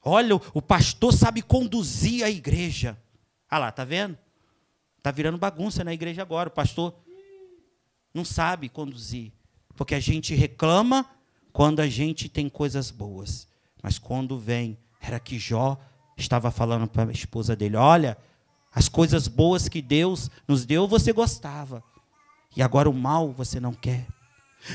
[0.00, 2.96] Olha, o pastor sabe conduzir a igreja.
[3.50, 4.16] Ah lá, tá vendo?
[5.02, 6.48] Tá virando bagunça na igreja agora.
[6.48, 6.94] O pastor
[8.14, 9.32] não sabe conduzir.
[9.74, 11.04] Porque a gente reclama
[11.52, 13.48] quando a gente tem coisas boas.
[13.82, 15.76] Mas quando vem, era que Jó
[16.16, 18.16] estava falando para a esposa dele: Olha,
[18.72, 21.82] as coisas boas que Deus nos deu, você gostava.
[22.56, 24.06] E agora o mal você não quer.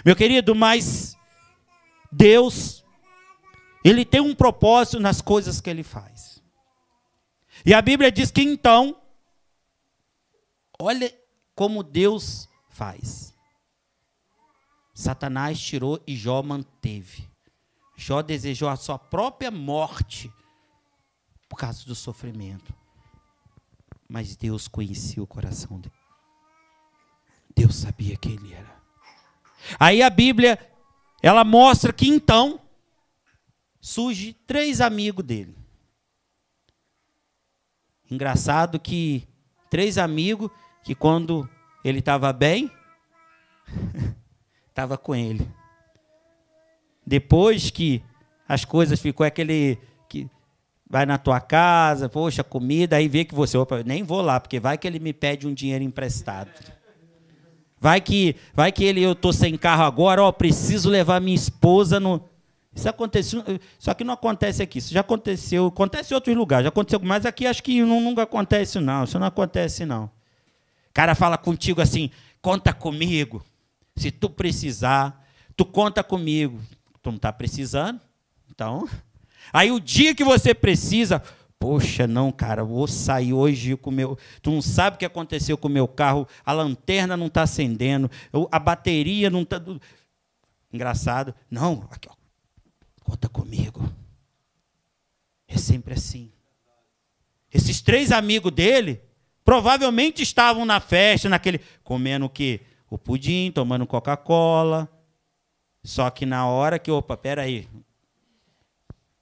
[0.04, 1.16] Meu querido, mas
[2.12, 2.84] Deus,
[3.84, 6.44] Ele tem um propósito nas coisas que Ele faz.
[7.66, 9.02] E a Bíblia diz que então,
[10.78, 11.14] olha
[11.56, 13.34] como Deus faz.
[14.94, 17.30] Satanás tirou e Jó manteve.
[17.96, 20.32] Jó desejou a sua própria morte
[21.48, 22.74] por causa do sofrimento
[24.08, 25.96] mas Deus conhecia o coração dele.
[27.56, 28.76] Deus sabia quem ele era.
[29.80, 30.60] Aí a Bíblia,
[31.22, 32.62] ela mostra que então
[33.80, 35.58] surge três amigos dele.
[38.10, 39.28] Engraçado que
[39.70, 40.52] três amigos
[40.84, 41.50] que quando
[41.84, 42.72] ele estava bem,
[44.70, 45.50] estava com ele.
[47.06, 48.04] Depois que
[48.48, 49.80] as coisas ficou aquele
[50.90, 54.60] vai na tua casa, poxa, comida, aí vê que você, opa, nem vou lá, porque
[54.60, 56.50] vai que ele me pede um dinheiro emprestado.
[57.80, 62.00] Vai que, vai que ele, eu tô sem carro agora, ó, preciso levar minha esposa
[62.00, 62.24] no.
[62.74, 63.44] Isso aconteceu,
[63.80, 64.80] só que não acontece aqui.
[64.80, 68.24] Isso já aconteceu, acontece em outros lugares, já aconteceu, mas aqui acho que não, nunca
[68.24, 69.04] acontece não.
[69.04, 70.06] Isso não acontece não.
[70.06, 72.10] O cara fala contigo assim:
[72.42, 73.46] "Conta comigo.
[73.96, 76.60] Se tu precisar, tu conta comigo.
[77.02, 78.02] Tu não está precisando?
[78.50, 78.90] Então,
[79.52, 81.22] Aí o dia que você precisa,
[81.60, 84.18] poxa, não, cara, vou sair hoje com o meu.
[84.42, 88.10] Tu não sabe o que aconteceu com o meu carro, a lanterna não está acendendo,
[88.52, 89.62] a bateria não está.
[90.72, 91.34] Engraçado.
[91.50, 92.16] Não, aqui, ó.
[93.04, 93.90] Conta comigo.
[95.48, 96.32] É sempre assim.
[97.54, 99.02] Esses três amigos dele
[99.44, 101.62] provavelmente estavam na festa, naquele.
[101.84, 102.62] comendo o quê?
[102.90, 104.90] O pudim, tomando Coca-Cola.
[105.84, 107.68] Só que na hora que, opa, peraí,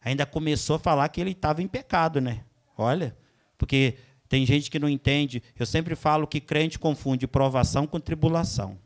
[0.04, 2.44] ainda começou a falar que ele estava em pecado, né?
[2.78, 3.16] Olha,
[3.58, 5.42] porque tem gente que não entende.
[5.58, 8.78] Eu sempre falo que crente confunde provação com tribulação.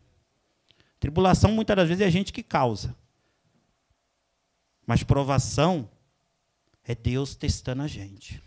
[1.00, 2.96] Tribulação muitas das vezes é a gente que causa.
[4.86, 5.90] Mas provação
[6.84, 8.42] é Deus testando a gente.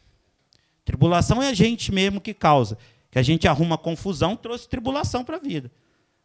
[0.85, 2.79] Tribulação é a gente mesmo que causa.
[3.11, 5.71] Que a gente arruma confusão, trouxe tribulação para a vida.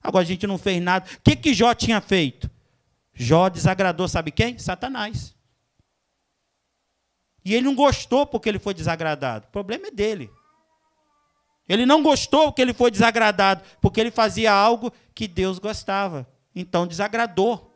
[0.01, 1.05] Agora a gente não fez nada.
[1.05, 2.49] O que, que Jó tinha feito?
[3.13, 4.57] Jó desagradou, sabe quem?
[4.57, 5.34] Satanás.
[7.45, 9.45] E ele não gostou porque ele foi desagradado.
[9.47, 10.31] O problema é dele.
[11.69, 16.27] Ele não gostou porque ele foi desagradado, porque ele fazia algo que Deus gostava.
[16.55, 17.71] Então desagradou.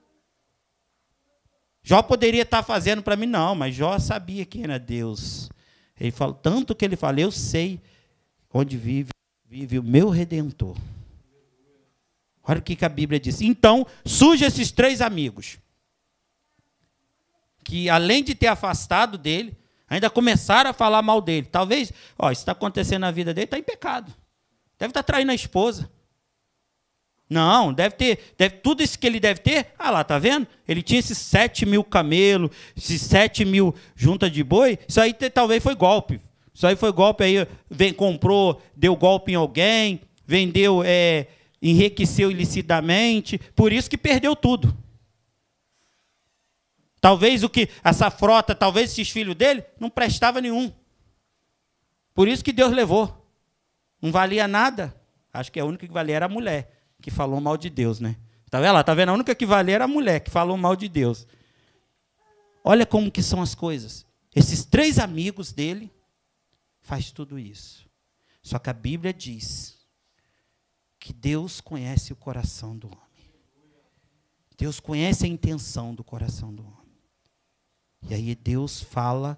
[1.83, 5.49] Jó poderia estar fazendo para mim, não, mas Jó sabia quem era Deus.
[5.99, 7.79] Ele falou, tanto que ele fala, eu sei
[8.53, 9.09] onde vive,
[9.45, 10.75] vive o meu redentor.
[12.43, 13.41] Olha o que, que a Bíblia diz.
[13.41, 15.59] Então, surgem esses três amigos.
[17.63, 19.58] Que além de ter afastado dele,
[19.89, 21.47] Ainda começaram a falar mal dele.
[21.51, 24.13] Talvez, ó, isso está acontecendo na vida dele, está em pecado.
[24.77, 25.89] Deve estar tá traindo a esposa.
[27.29, 30.47] Não, deve ter, deve, tudo isso que ele deve ter, ah lá, tá vendo?
[30.67, 35.61] Ele tinha esses sete mil camelos, esses sete mil juntas de boi, isso aí talvez
[35.61, 36.19] foi golpe.
[36.51, 41.27] Isso aí foi golpe, aí vem, comprou, deu golpe em alguém, vendeu, é,
[41.61, 44.75] enriqueceu ilicitamente, por isso que perdeu tudo.
[47.01, 50.73] Talvez o que essa frota, talvez esses filhos dele, não prestava nenhum.
[52.13, 53.25] Por isso que Deus levou.
[54.01, 54.95] Não valia nada.
[55.31, 58.17] Acho que a única que valia era a mulher, que falou mal de Deus, né?
[58.49, 58.83] Tá vendo?
[58.83, 59.09] Tá vendo?
[59.09, 61.27] A única que valia era a mulher, que falou mal de Deus.
[62.63, 64.05] Olha como que são as coisas.
[64.35, 65.91] Esses três amigos dele
[66.81, 67.87] faz tudo isso.
[68.41, 69.77] Só que a Bíblia diz
[70.99, 72.99] que Deus conhece o coração do homem.
[74.57, 76.78] Deus conhece a intenção do coração do homem.
[78.07, 79.37] E aí Deus fala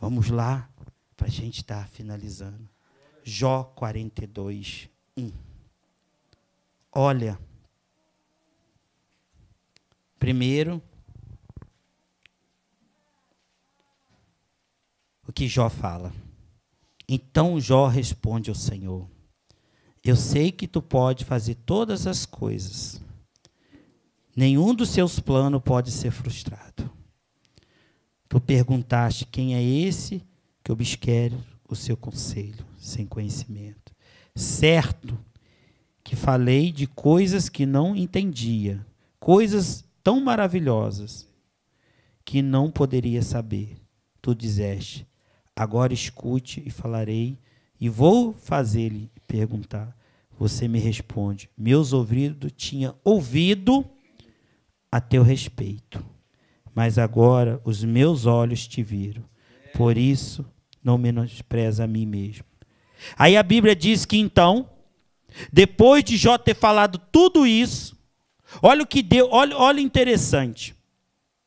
[0.00, 0.70] Vamos lá,
[1.16, 2.68] para a gente estar tá finalizando.
[3.24, 5.32] Jó 42, 1.
[6.92, 7.38] Olha,
[10.18, 10.80] primeiro,
[15.26, 16.12] o que Jó fala.
[17.08, 19.10] Então Jó responde ao Senhor:
[20.04, 23.02] Eu sei que tu pode fazer todas as coisas.
[24.36, 26.97] Nenhum dos seus planos pode ser frustrado.
[28.28, 30.22] Tu perguntaste quem é esse
[30.62, 31.36] que obsquere
[31.68, 33.92] o seu conselho, sem conhecimento.
[34.34, 35.18] Certo
[36.04, 38.84] que falei de coisas que não entendia,
[39.18, 41.28] coisas tão maravilhosas
[42.24, 43.76] que não poderia saber.
[44.20, 45.06] Tu dizeste:
[45.54, 47.38] Agora escute e falarei,
[47.80, 49.96] e vou fazer-lhe perguntar.
[50.38, 53.84] Você me responde: Meus ouvidos tinham ouvido
[54.90, 56.04] a teu respeito,
[56.74, 59.24] mas agora os meus olhos te viram.
[59.74, 60.44] Por isso,
[60.82, 62.44] não menospreza a mim mesmo.
[63.16, 64.68] Aí a Bíblia diz que então,
[65.52, 67.96] depois de Jó ter falado tudo isso,
[68.62, 70.74] olha o que deu, olha, olha interessante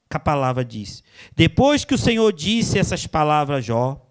[0.10, 1.04] que a palavra diz.
[1.36, 4.08] Depois que o Senhor disse essas palavras a Jó,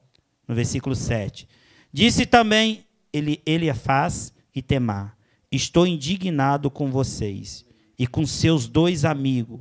[0.49, 1.47] no versículo 7,
[1.93, 5.17] disse também ele, ele faz e Temar:
[5.51, 7.65] Estou indignado com vocês
[7.99, 9.61] e com seus dois amigos,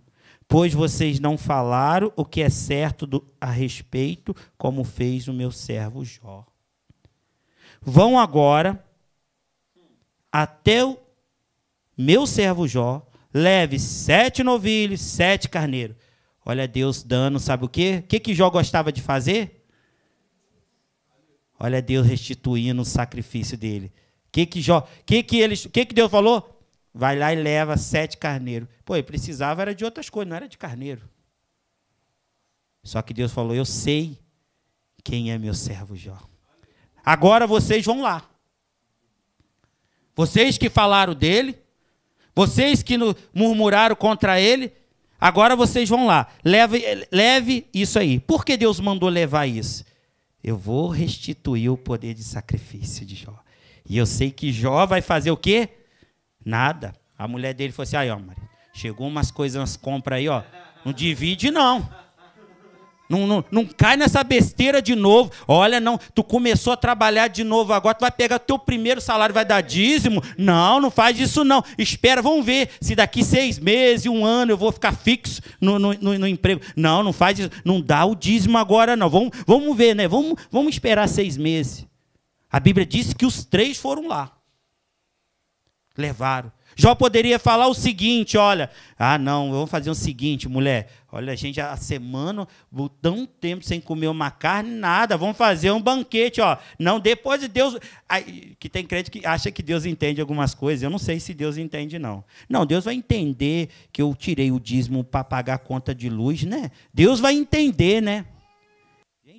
[0.49, 5.51] pois vocês não falaram o que é certo do, a respeito, como fez o meu
[5.51, 6.43] servo Jó.
[7.79, 8.83] Vão agora
[10.31, 10.97] até o
[11.95, 15.95] meu servo Jó, leve sete novilhos, sete carneiros.
[16.43, 18.01] Olha Deus dando, sabe o quê?
[18.03, 19.67] O que, que Jó gostava de fazer?
[21.59, 23.93] Olha Deus restituindo o sacrifício dele.
[24.27, 26.58] O que que, Jó, que, que, eles, que, que Deus falou?
[26.93, 28.67] Vai lá e leva sete carneiros.
[28.83, 31.07] Pô, ele precisava era de outras coisas, não era de carneiro.
[32.83, 34.19] Só que Deus falou: Eu sei
[35.03, 36.17] quem é meu servo Jó.
[37.03, 38.27] Agora vocês vão lá.
[40.15, 41.57] Vocês que falaram dele,
[42.35, 42.97] vocês que
[43.33, 44.73] murmuraram contra ele,
[45.19, 46.81] Agora vocês vão lá, leve,
[47.11, 48.19] leve isso aí.
[48.19, 49.83] Por que Deus mandou levar isso?
[50.41, 53.37] Eu vou restituir o poder de sacrifício de Jó.
[53.87, 55.69] E eu sei que Jó vai fazer o quê?
[56.45, 56.93] Nada.
[57.17, 60.43] A mulher dele falou assim: aí, ó, Maria, chegou umas coisas, umas compras aí, ó.
[60.85, 61.87] Não divide, não.
[63.09, 65.31] Não, não, não cai nessa besteira de novo.
[65.47, 69.33] Olha, não, tu começou a trabalhar de novo agora, tu vai pegar teu primeiro salário,
[69.33, 70.21] vai dar dízimo.
[70.37, 71.63] Não, não faz isso não.
[71.75, 75.93] Espera, vamos ver se daqui seis meses, um ano eu vou ficar fixo no, no,
[75.95, 76.61] no, no emprego.
[76.75, 77.49] Não, não faz isso.
[77.65, 79.09] Não dá o dízimo agora não.
[79.09, 80.07] Vamos, vamos ver, né?
[80.07, 81.87] Vamos, vamos esperar seis meses.
[82.51, 84.38] A Bíblia diz que os três foram lá.
[85.97, 86.51] Levaram.
[86.79, 90.89] Jó poderia falar o seguinte: olha, ah, não, vamos fazer o seguinte, mulher.
[91.11, 92.47] Olha, a gente a semana,
[93.01, 96.55] tão tempo sem comer uma carne, nada, vamos fazer um banquete, ó.
[96.77, 97.77] Não, depois de Deus.
[98.07, 100.81] Aí, que tem crente que acha que Deus entende algumas coisas.
[100.81, 102.23] Eu não sei se Deus entende, não.
[102.47, 106.43] Não, Deus vai entender que eu tirei o dízimo para pagar a conta de luz,
[106.43, 106.71] né?
[106.93, 108.25] Deus vai entender, né?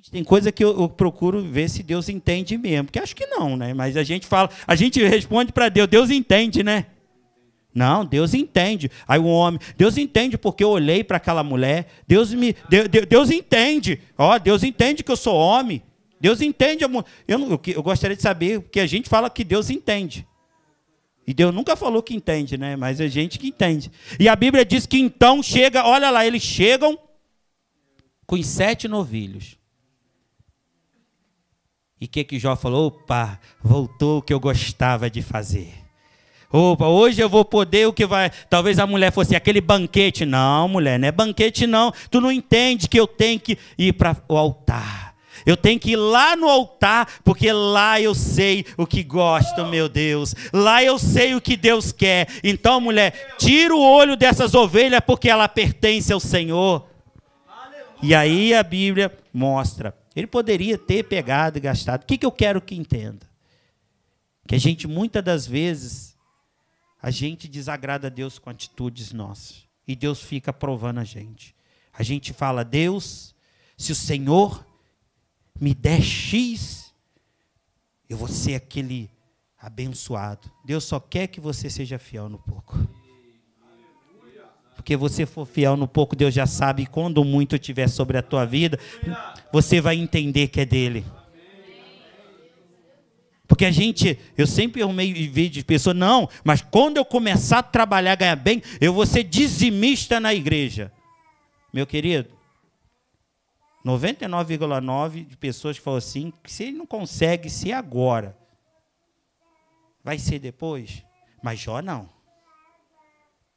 [0.01, 3.27] Gente, tem coisa que eu, eu, procuro ver se Deus entende mesmo, porque acho que
[3.27, 3.71] não, né?
[3.71, 6.87] Mas a gente fala, a gente responde para Deus, Deus entende, né?
[7.73, 8.89] Não, Deus entende.
[9.07, 11.85] Aí o homem, Deus entende porque eu olhei para aquela mulher.
[12.07, 14.01] Deus me, Deus, Deus entende.
[14.17, 15.83] Ó, Deus entende que eu sou homem.
[16.19, 16.83] Deus entende.
[16.83, 20.27] Eu, não, eu gostaria de saber porque a gente fala que Deus entende.
[21.27, 22.75] E Deus nunca falou que entende, né?
[22.75, 23.91] Mas é gente que entende.
[24.19, 26.97] E a Bíblia diz que então chega, olha lá, eles chegam
[28.25, 29.60] com os sete novilhos.
[32.01, 32.87] E o que que Jó falou?
[32.87, 35.71] Opa, voltou o que eu gostava de fazer.
[36.51, 38.31] Opa, hoje eu vou poder o que vai.
[38.49, 40.25] Talvez a mulher fosse aquele banquete.
[40.25, 41.93] Não, mulher, não é banquete, não.
[42.09, 45.13] Tu não entende que eu tenho que ir para o altar.
[45.45, 49.87] Eu tenho que ir lá no altar, porque lá eu sei o que gosto, meu
[49.87, 50.35] Deus.
[50.51, 52.27] Lá eu sei o que Deus quer.
[52.43, 56.87] Então, mulher, tira o olho dessas ovelhas, porque ela pertence ao Senhor.
[58.01, 60.00] E aí a Bíblia mostra.
[60.15, 62.03] Ele poderia ter pegado e gastado.
[62.03, 63.29] O que, que eu quero que entenda?
[64.47, 66.17] Que a gente muitas das vezes
[67.01, 69.67] a gente desagrada a Deus com atitudes nossas.
[69.87, 71.55] E Deus fica provando a gente.
[71.93, 73.33] A gente fala, Deus,
[73.77, 74.65] se o Senhor
[75.59, 76.93] me der X,
[78.07, 79.09] eu vou ser aquele
[79.57, 80.51] abençoado.
[80.65, 82.77] Deus só quer que você seja fiel no pouco.
[84.81, 88.45] Porque você for fiel no pouco, Deus já sabe, quando muito tiver sobre a tua
[88.45, 88.79] vida,
[89.53, 91.05] você vai entender que é dele.
[93.47, 97.63] Porque a gente, eu sempre arrumei vídeo de pessoa, não, mas quando eu começar a
[97.63, 100.91] trabalhar, ganhar bem, eu vou ser dizimista na igreja.
[101.71, 102.29] Meu querido,
[103.85, 108.35] 99,9 de pessoas que falam assim, se ele não consegue ser agora,
[110.03, 111.03] vai ser depois.
[111.43, 112.20] Mas Jó não.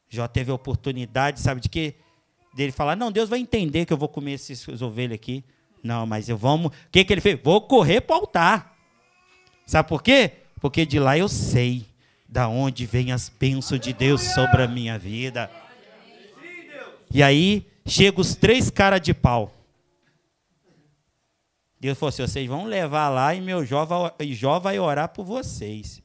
[0.09, 1.95] Jó teve a oportunidade, sabe de quê?
[2.53, 5.43] Dele falar, não, Deus vai entender que eu vou comer essas ovelhas aqui.
[5.83, 6.67] Não, mas eu vamos.
[6.67, 7.39] O que, que ele fez?
[7.43, 8.75] Vou correr para o altar.
[9.65, 10.31] Sabe por quê?
[10.61, 11.85] Porque de lá eu sei
[12.27, 15.49] da onde vem as bênçãos de Deus sobre a minha vida.
[17.13, 19.53] E aí chega os três caras de pau.
[21.79, 25.23] Deus falou assim: vocês vão levar lá e meu Jó vai, Jó vai orar por
[25.23, 26.01] vocês.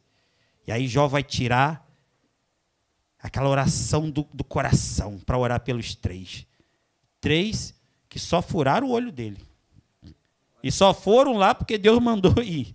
[0.67, 1.90] E aí Jó vai tirar
[3.23, 6.47] aquela oração do, do coração para orar pelos três.
[7.21, 7.75] Três
[8.09, 9.39] que só furaram o olho dele.
[10.63, 12.75] E só foram lá porque Deus mandou ir.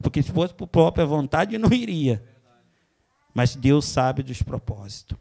[0.00, 2.22] Porque se fosse por própria vontade, não iria.
[3.34, 5.16] Mas Deus sabe dos propósitos.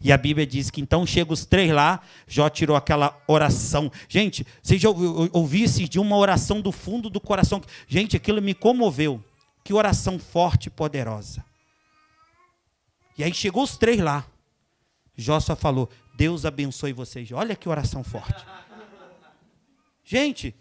[0.00, 3.90] E a Bíblia diz que então chega os três lá, Jó tirou aquela oração.
[4.08, 4.88] Gente, vocês já
[5.32, 7.60] ouvissem de uma oração do fundo do coração.
[7.88, 9.22] Gente, aquilo me comoveu.
[9.64, 11.44] Que oração forte e poderosa.
[13.18, 14.24] E aí chegou os três lá.
[15.16, 17.30] Jó só falou: Deus abençoe vocês.
[17.32, 18.46] Olha que oração forte.
[20.04, 20.54] Gente,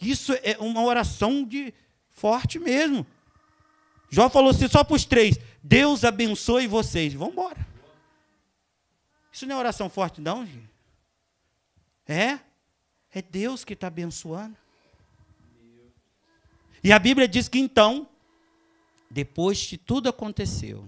[0.00, 1.72] isso é uma oração de
[2.08, 3.06] forte mesmo.
[4.10, 7.12] Jó falou assim só para os três: Deus abençoe vocês.
[7.12, 7.66] Vamos embora.
[9.30, 10.70] Isso não é oração forte, não, gente.
[12.06, 12.38] É?
[13.12, 14.56] É Deus que está abençoando.
[16.82, 18.08] E a Bíblia diz que então,
[19.10, 20.86] depois de tudo aconteceu,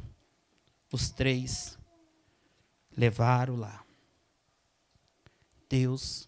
[0.96, 1.78] os três
[2.96, 3.84] levaram lá.
[5.68, 6.26] Deus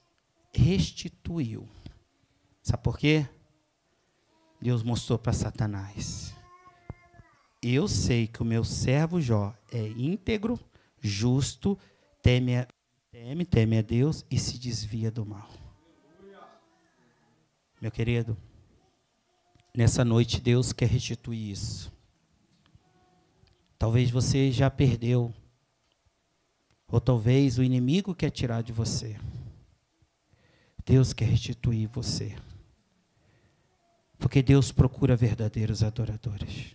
[0.53, 1.66] restituiu.
[2.62, 3.27] Sabe por quê?
[4.61, 6.35] Deus mostrou para Satanás:
[7.62, 10.61] Eu sei que o meu servo Jó é íntegro,
[11.01, 11.79] justo
[12.23, 12.69] teme a,
[13.11, 15.49] teme, teme a Deus e se desvia do mal.
[17.81, 18.37] Meu querido,
[19.75, 21.97] nessa noite Deus quer restituir isso.
[23.79, 25.33] Talvez você já perdeu,
[26.89, 29.18] ou talvez o inimigo quer tirar de você.
[30.85, 32.37] Deus quer restituir você.
[34.18, 36.74] Porque Deus procura verdadeiros adoradores.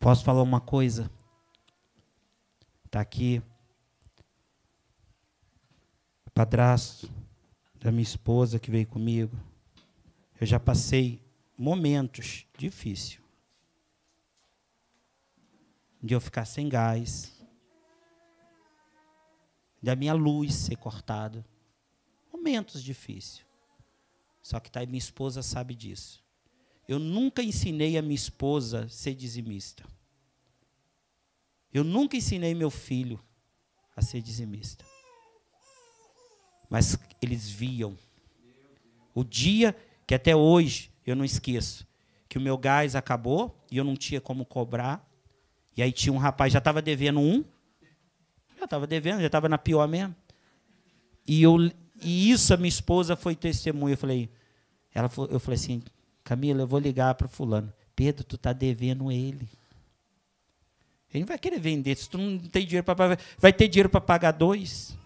[0.00, 1.10] Posso falar uma coisa?
[2.86, 3.42] Está aqui
[6.34, 7.08] padrasto
[7.76, 9.38] da minha esposa que veio comigo,
[10.40, 11.22] eu já passei
[11.56, 13.23] momentos difíceis.
[16.04, 17.32] De eu ficar sem gás,
[19.82, 21.44] da minha luz ser cortada.
[22.32, 23.44] Momentos difíceis.
[24.42, 26.22] Só que tá, minha esposa sabe disso.
[26.86, 29.82] Eu nunca ensinei a minha esposa a ser dizimista.
[31.72, 33.18] Eu nunca ensinei meu filho
[33.96, 34.84] a ser dizimista.
[36.68, 37.96] Mas eles viam.
[39.14, 39.74] O dia
[40.06, 41.86] que até hoje eu não esqueço,
[42.28, 45.10] que o meu gás acabou e eu não tinha como cobrar.
[45.76, 47.44] E aí tinha um rapaz, já estava devendo um,
[48.58, 50.14] já estava devendo, já estava na pior mesmo.
[51.26, 51.70] E, eu,
[52.02, 53.94] e isso a minha esposa foi testemunha.
[53.94, 54.30] Eu falei,
[54.94, 55.82] ela, eu falei assim,
[56.22, 57.72] Camila, eu vou ligar para fulano.
[57.94, 59.48] Pedro, tu está devendo ele.
[61.12, 61.96] Ele não vai querer vender.
[61.96, 64.96] Se tu não tem dinheiro para pagar, vai ter dinheiro para pagar dois.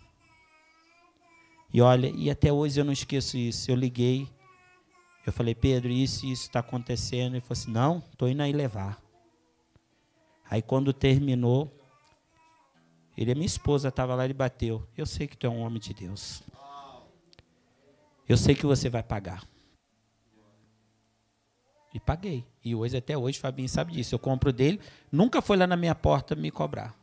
[1.72, 3.70] E olha, e até hoje eu não esqueço isso.
[3.70, 4.26] Eu liguei,
[5.26, 7.34] eu falei, Pedro, isso e isso está acontecendo.
[7.34, 8.98] Ele falou assim: não, estou indo aí levar.
[10.50, 11.70] Aí quando terminou,
[13.16, 14.86] ele, a minha esposa estava lá e bateu.
[14.96, 16.42] Eu sei que tu é um homem de Deus.
[18.28, 19.44] Eu sei que você vai pagar.
[21.92, 22.46] E paguei.
[22.64, 24.14] E hoje, até hoje, Fabinho sabe disso.
[24.14, 24.80] Eu compro dele,
[25.10, 26.96] nunca foi lá na minha porta me cobrar.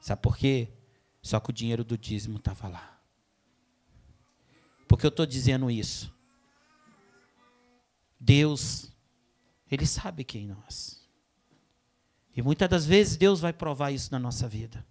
[0.00, 0.68] Sabe por quê?
[1.20, 2.98] Só que o dinheiro do dízimo estava lá.
[4.88, 6.10] Por que eu estou dizendo isso?
[8.18, 8.90] Deus,
[9.70, 10.99] Ele sabe quem nós.
[12.40, 14.82] E muitas das vezes Deus vai provar isso na nossa vida.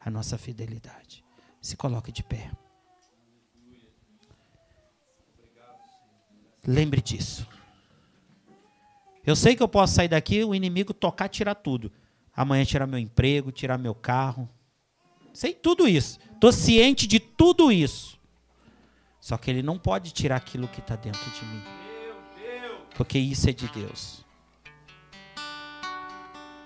[0.00, 1.22] A nossa fidelidade.
[1.60, 2.50] Se coloque de pé.
[6.66, 7.46] Lembre disso.
[9.26, 11.92] Eu sei que eu posso sair daqui, o inimigo tocar, tirar tudo.
[12.34, 14.48] Amanhã tirar meu emprego, tirar meu carro.
[15.34, 16.18] Sei tudo isso.
[16.32, 18.18] Estou ciente de tudo isso.
[19.20, 21.62] Só que ele não pode tirar aquilo que está dentro de mim.
[22.96, 24.24] Porque isso é de Deus.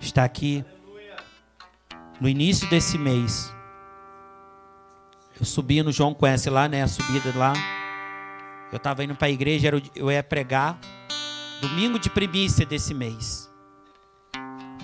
[0.00, 0.64] Está aqui
[2.20, 3.54] no início desse mês.
[5.38, 6.82] Eu subi no João conhece lá, né?
[6.82, 7.52] A subida lá.
[8.72, 10.78] Eu estava indo para a igreja, eu ia pregar
[11.60, 13.50] domingo de primícia desse mês.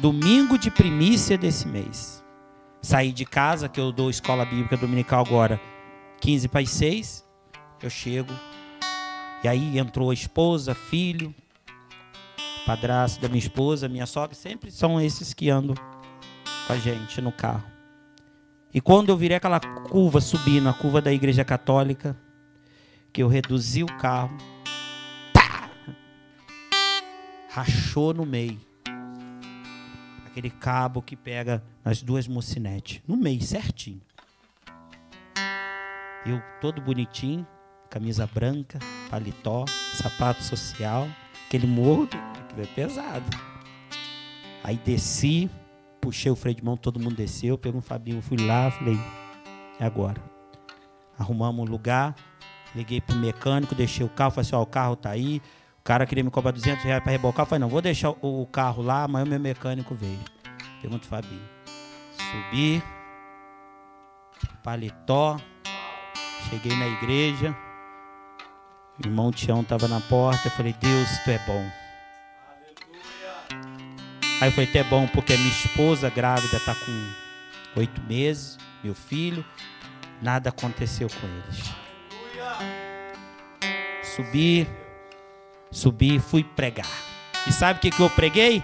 [0.00, 2.24] Domingo de primícia desse mês.
[2.82, 5.60] Saí de casa, que eu dou escola bíblica dominical agora,
[6.20, 7.26] 15 para as 6,
[7.82, 8.32] eu chego.
[9.42, 11.34] E aí entrou a esposa, filho,
[12.66, 15.76] padrasto da minha esposa, minha sogra, sempre são esses que andam
[16.66, 17.64] com a gente no carro.
[18.74, 22.16] E quando eu virei aquela curva subindo, a curva da igreja católica,
[23.12, 24.36] que eu reduzi o carro,
[25.32, 25.70] pá,
[27.48, 28.60] rachou no meio.
[30.26, 34.02] Aquele cabo que pega nas duas mocinetes, no meio, certinho.
[36.26, 37.46] Eu todo bonitinho,
[37.88, 39.64] camisa branca, paletó,
[39.94, 41.08] sapato social,
[41.46, 42.08] aquele morro,
[42.62, 43.24] é pesado.
[44.62, 45.50] Aí desci,
[46.00, 48.98] puxei o freio de mão, todo mundo desceu, peguei um Fabinho, fui lá, falei,
[49.78, 50.20] é agora.
[51.18, 52.14] Arrumamos um lugar,
[52.74, 55.40] liguei pro mecânico, deixei o carro, falei assim, ó, o carro tá aí.
[55.78, 58.46] O cara queria me cobrar 200 reais para rebocar, eu falei, não, vou deixar o
[58.46, 60.18] carro lá, amanhã o meu mecânico veio.
[60.80, 61.48] Pergunta o Fabinho.
[62.12, 62.82] Subi,
[64.64, 65.38] paletó,
[66.50, 67.56] cheguei na igreja,
[68.98, 71.85] o irmão Tião estava na porta, eu falei, Deus, tu é bom.
[74.38, 79.42] Aí foi até bom porque minha esposa grávida está com oito meses, meu filho,
[80.20, 81.64] nada aconteceu com eles.
[84.02, 84.68] Subi,
[85.70, 86.86] subi, fui pregar.
[87.46, 88.62] E sabe o que, que eu preguei?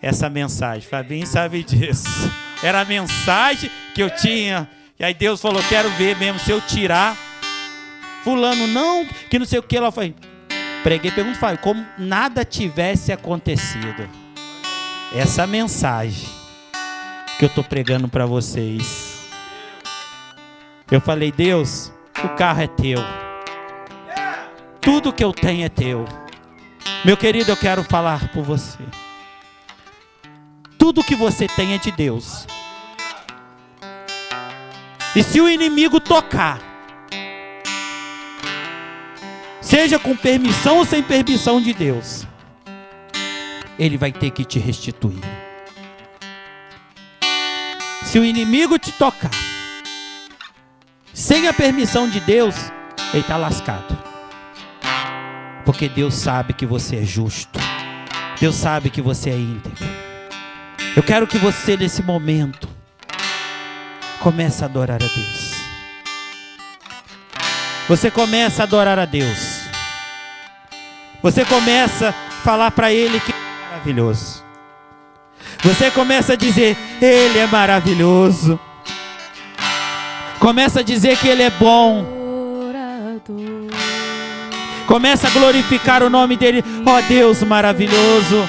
[0.00, 0.88] Essa mensagem.
[0.88, 2.30] Fabinho sabe disso.
[2.62, 4.68] Era a mensagem que eu tinha.
[4.98, 7.16] E aí Deus falou: Quero ver mesmo se eu tirar.
[8.22, 9.76] Fulano, não, que não sei o que.
[9.76, 10.14] Ela foi.
[10.82, 14.25] Preguei, pergunto, Fábio, como nada tivesse acontecido
[15.12, 16.28] essa mensagem
[17.38, 19.28] que eu estou pregando para vocês.
[20.90, 21.92] Eu falei, Deus,
[22.24, 22.98] o carro é teu.
[24.80, 26.04] Tudo que eu tenho é teu.
[27.04, 28.78] Meu querido, eu quero falar por você.
[30.78, 32.46] Tudo que você tem é de Deus.
[35.14, 36.60] E se o inimigo tocar,
[39.60, 42.25] seja com permissão ou sem permissão de Deus,
[43.78, 45.22] ele vai ter que te restituir.
[48.04, 49.30] Se o inimigo te tocar,
[51.12, 52.54] sem a permissão de Deus,
[53.12, 53.96] ele está lascado.
[55.64, 57.58] Porque Deus sabe que você é justo.
[58.40, 59.84] Deus sabe que você é íntegro.
[60.94, 62.68] Eu quero que você, nesse momento,
[64.20, 65.56] comece a adorar a Deus.
[67.88, 69.60] Você começa a adorar a Deus.
[71.22, 72.12] Você começa a
[72.42, 73.45] falar para Ele que
[73.86, 74.42] maravilhoso.
[75.62, 78.58] Você começa a dizer: Ele é maravilhoso.
[80.38, 82.04] Começa a dizer que Ele é bom.
[84.86, 86.64] Começa a glorificar o nome dele.
[86.84, 88.48] Ó oh, Deus maravilhoso.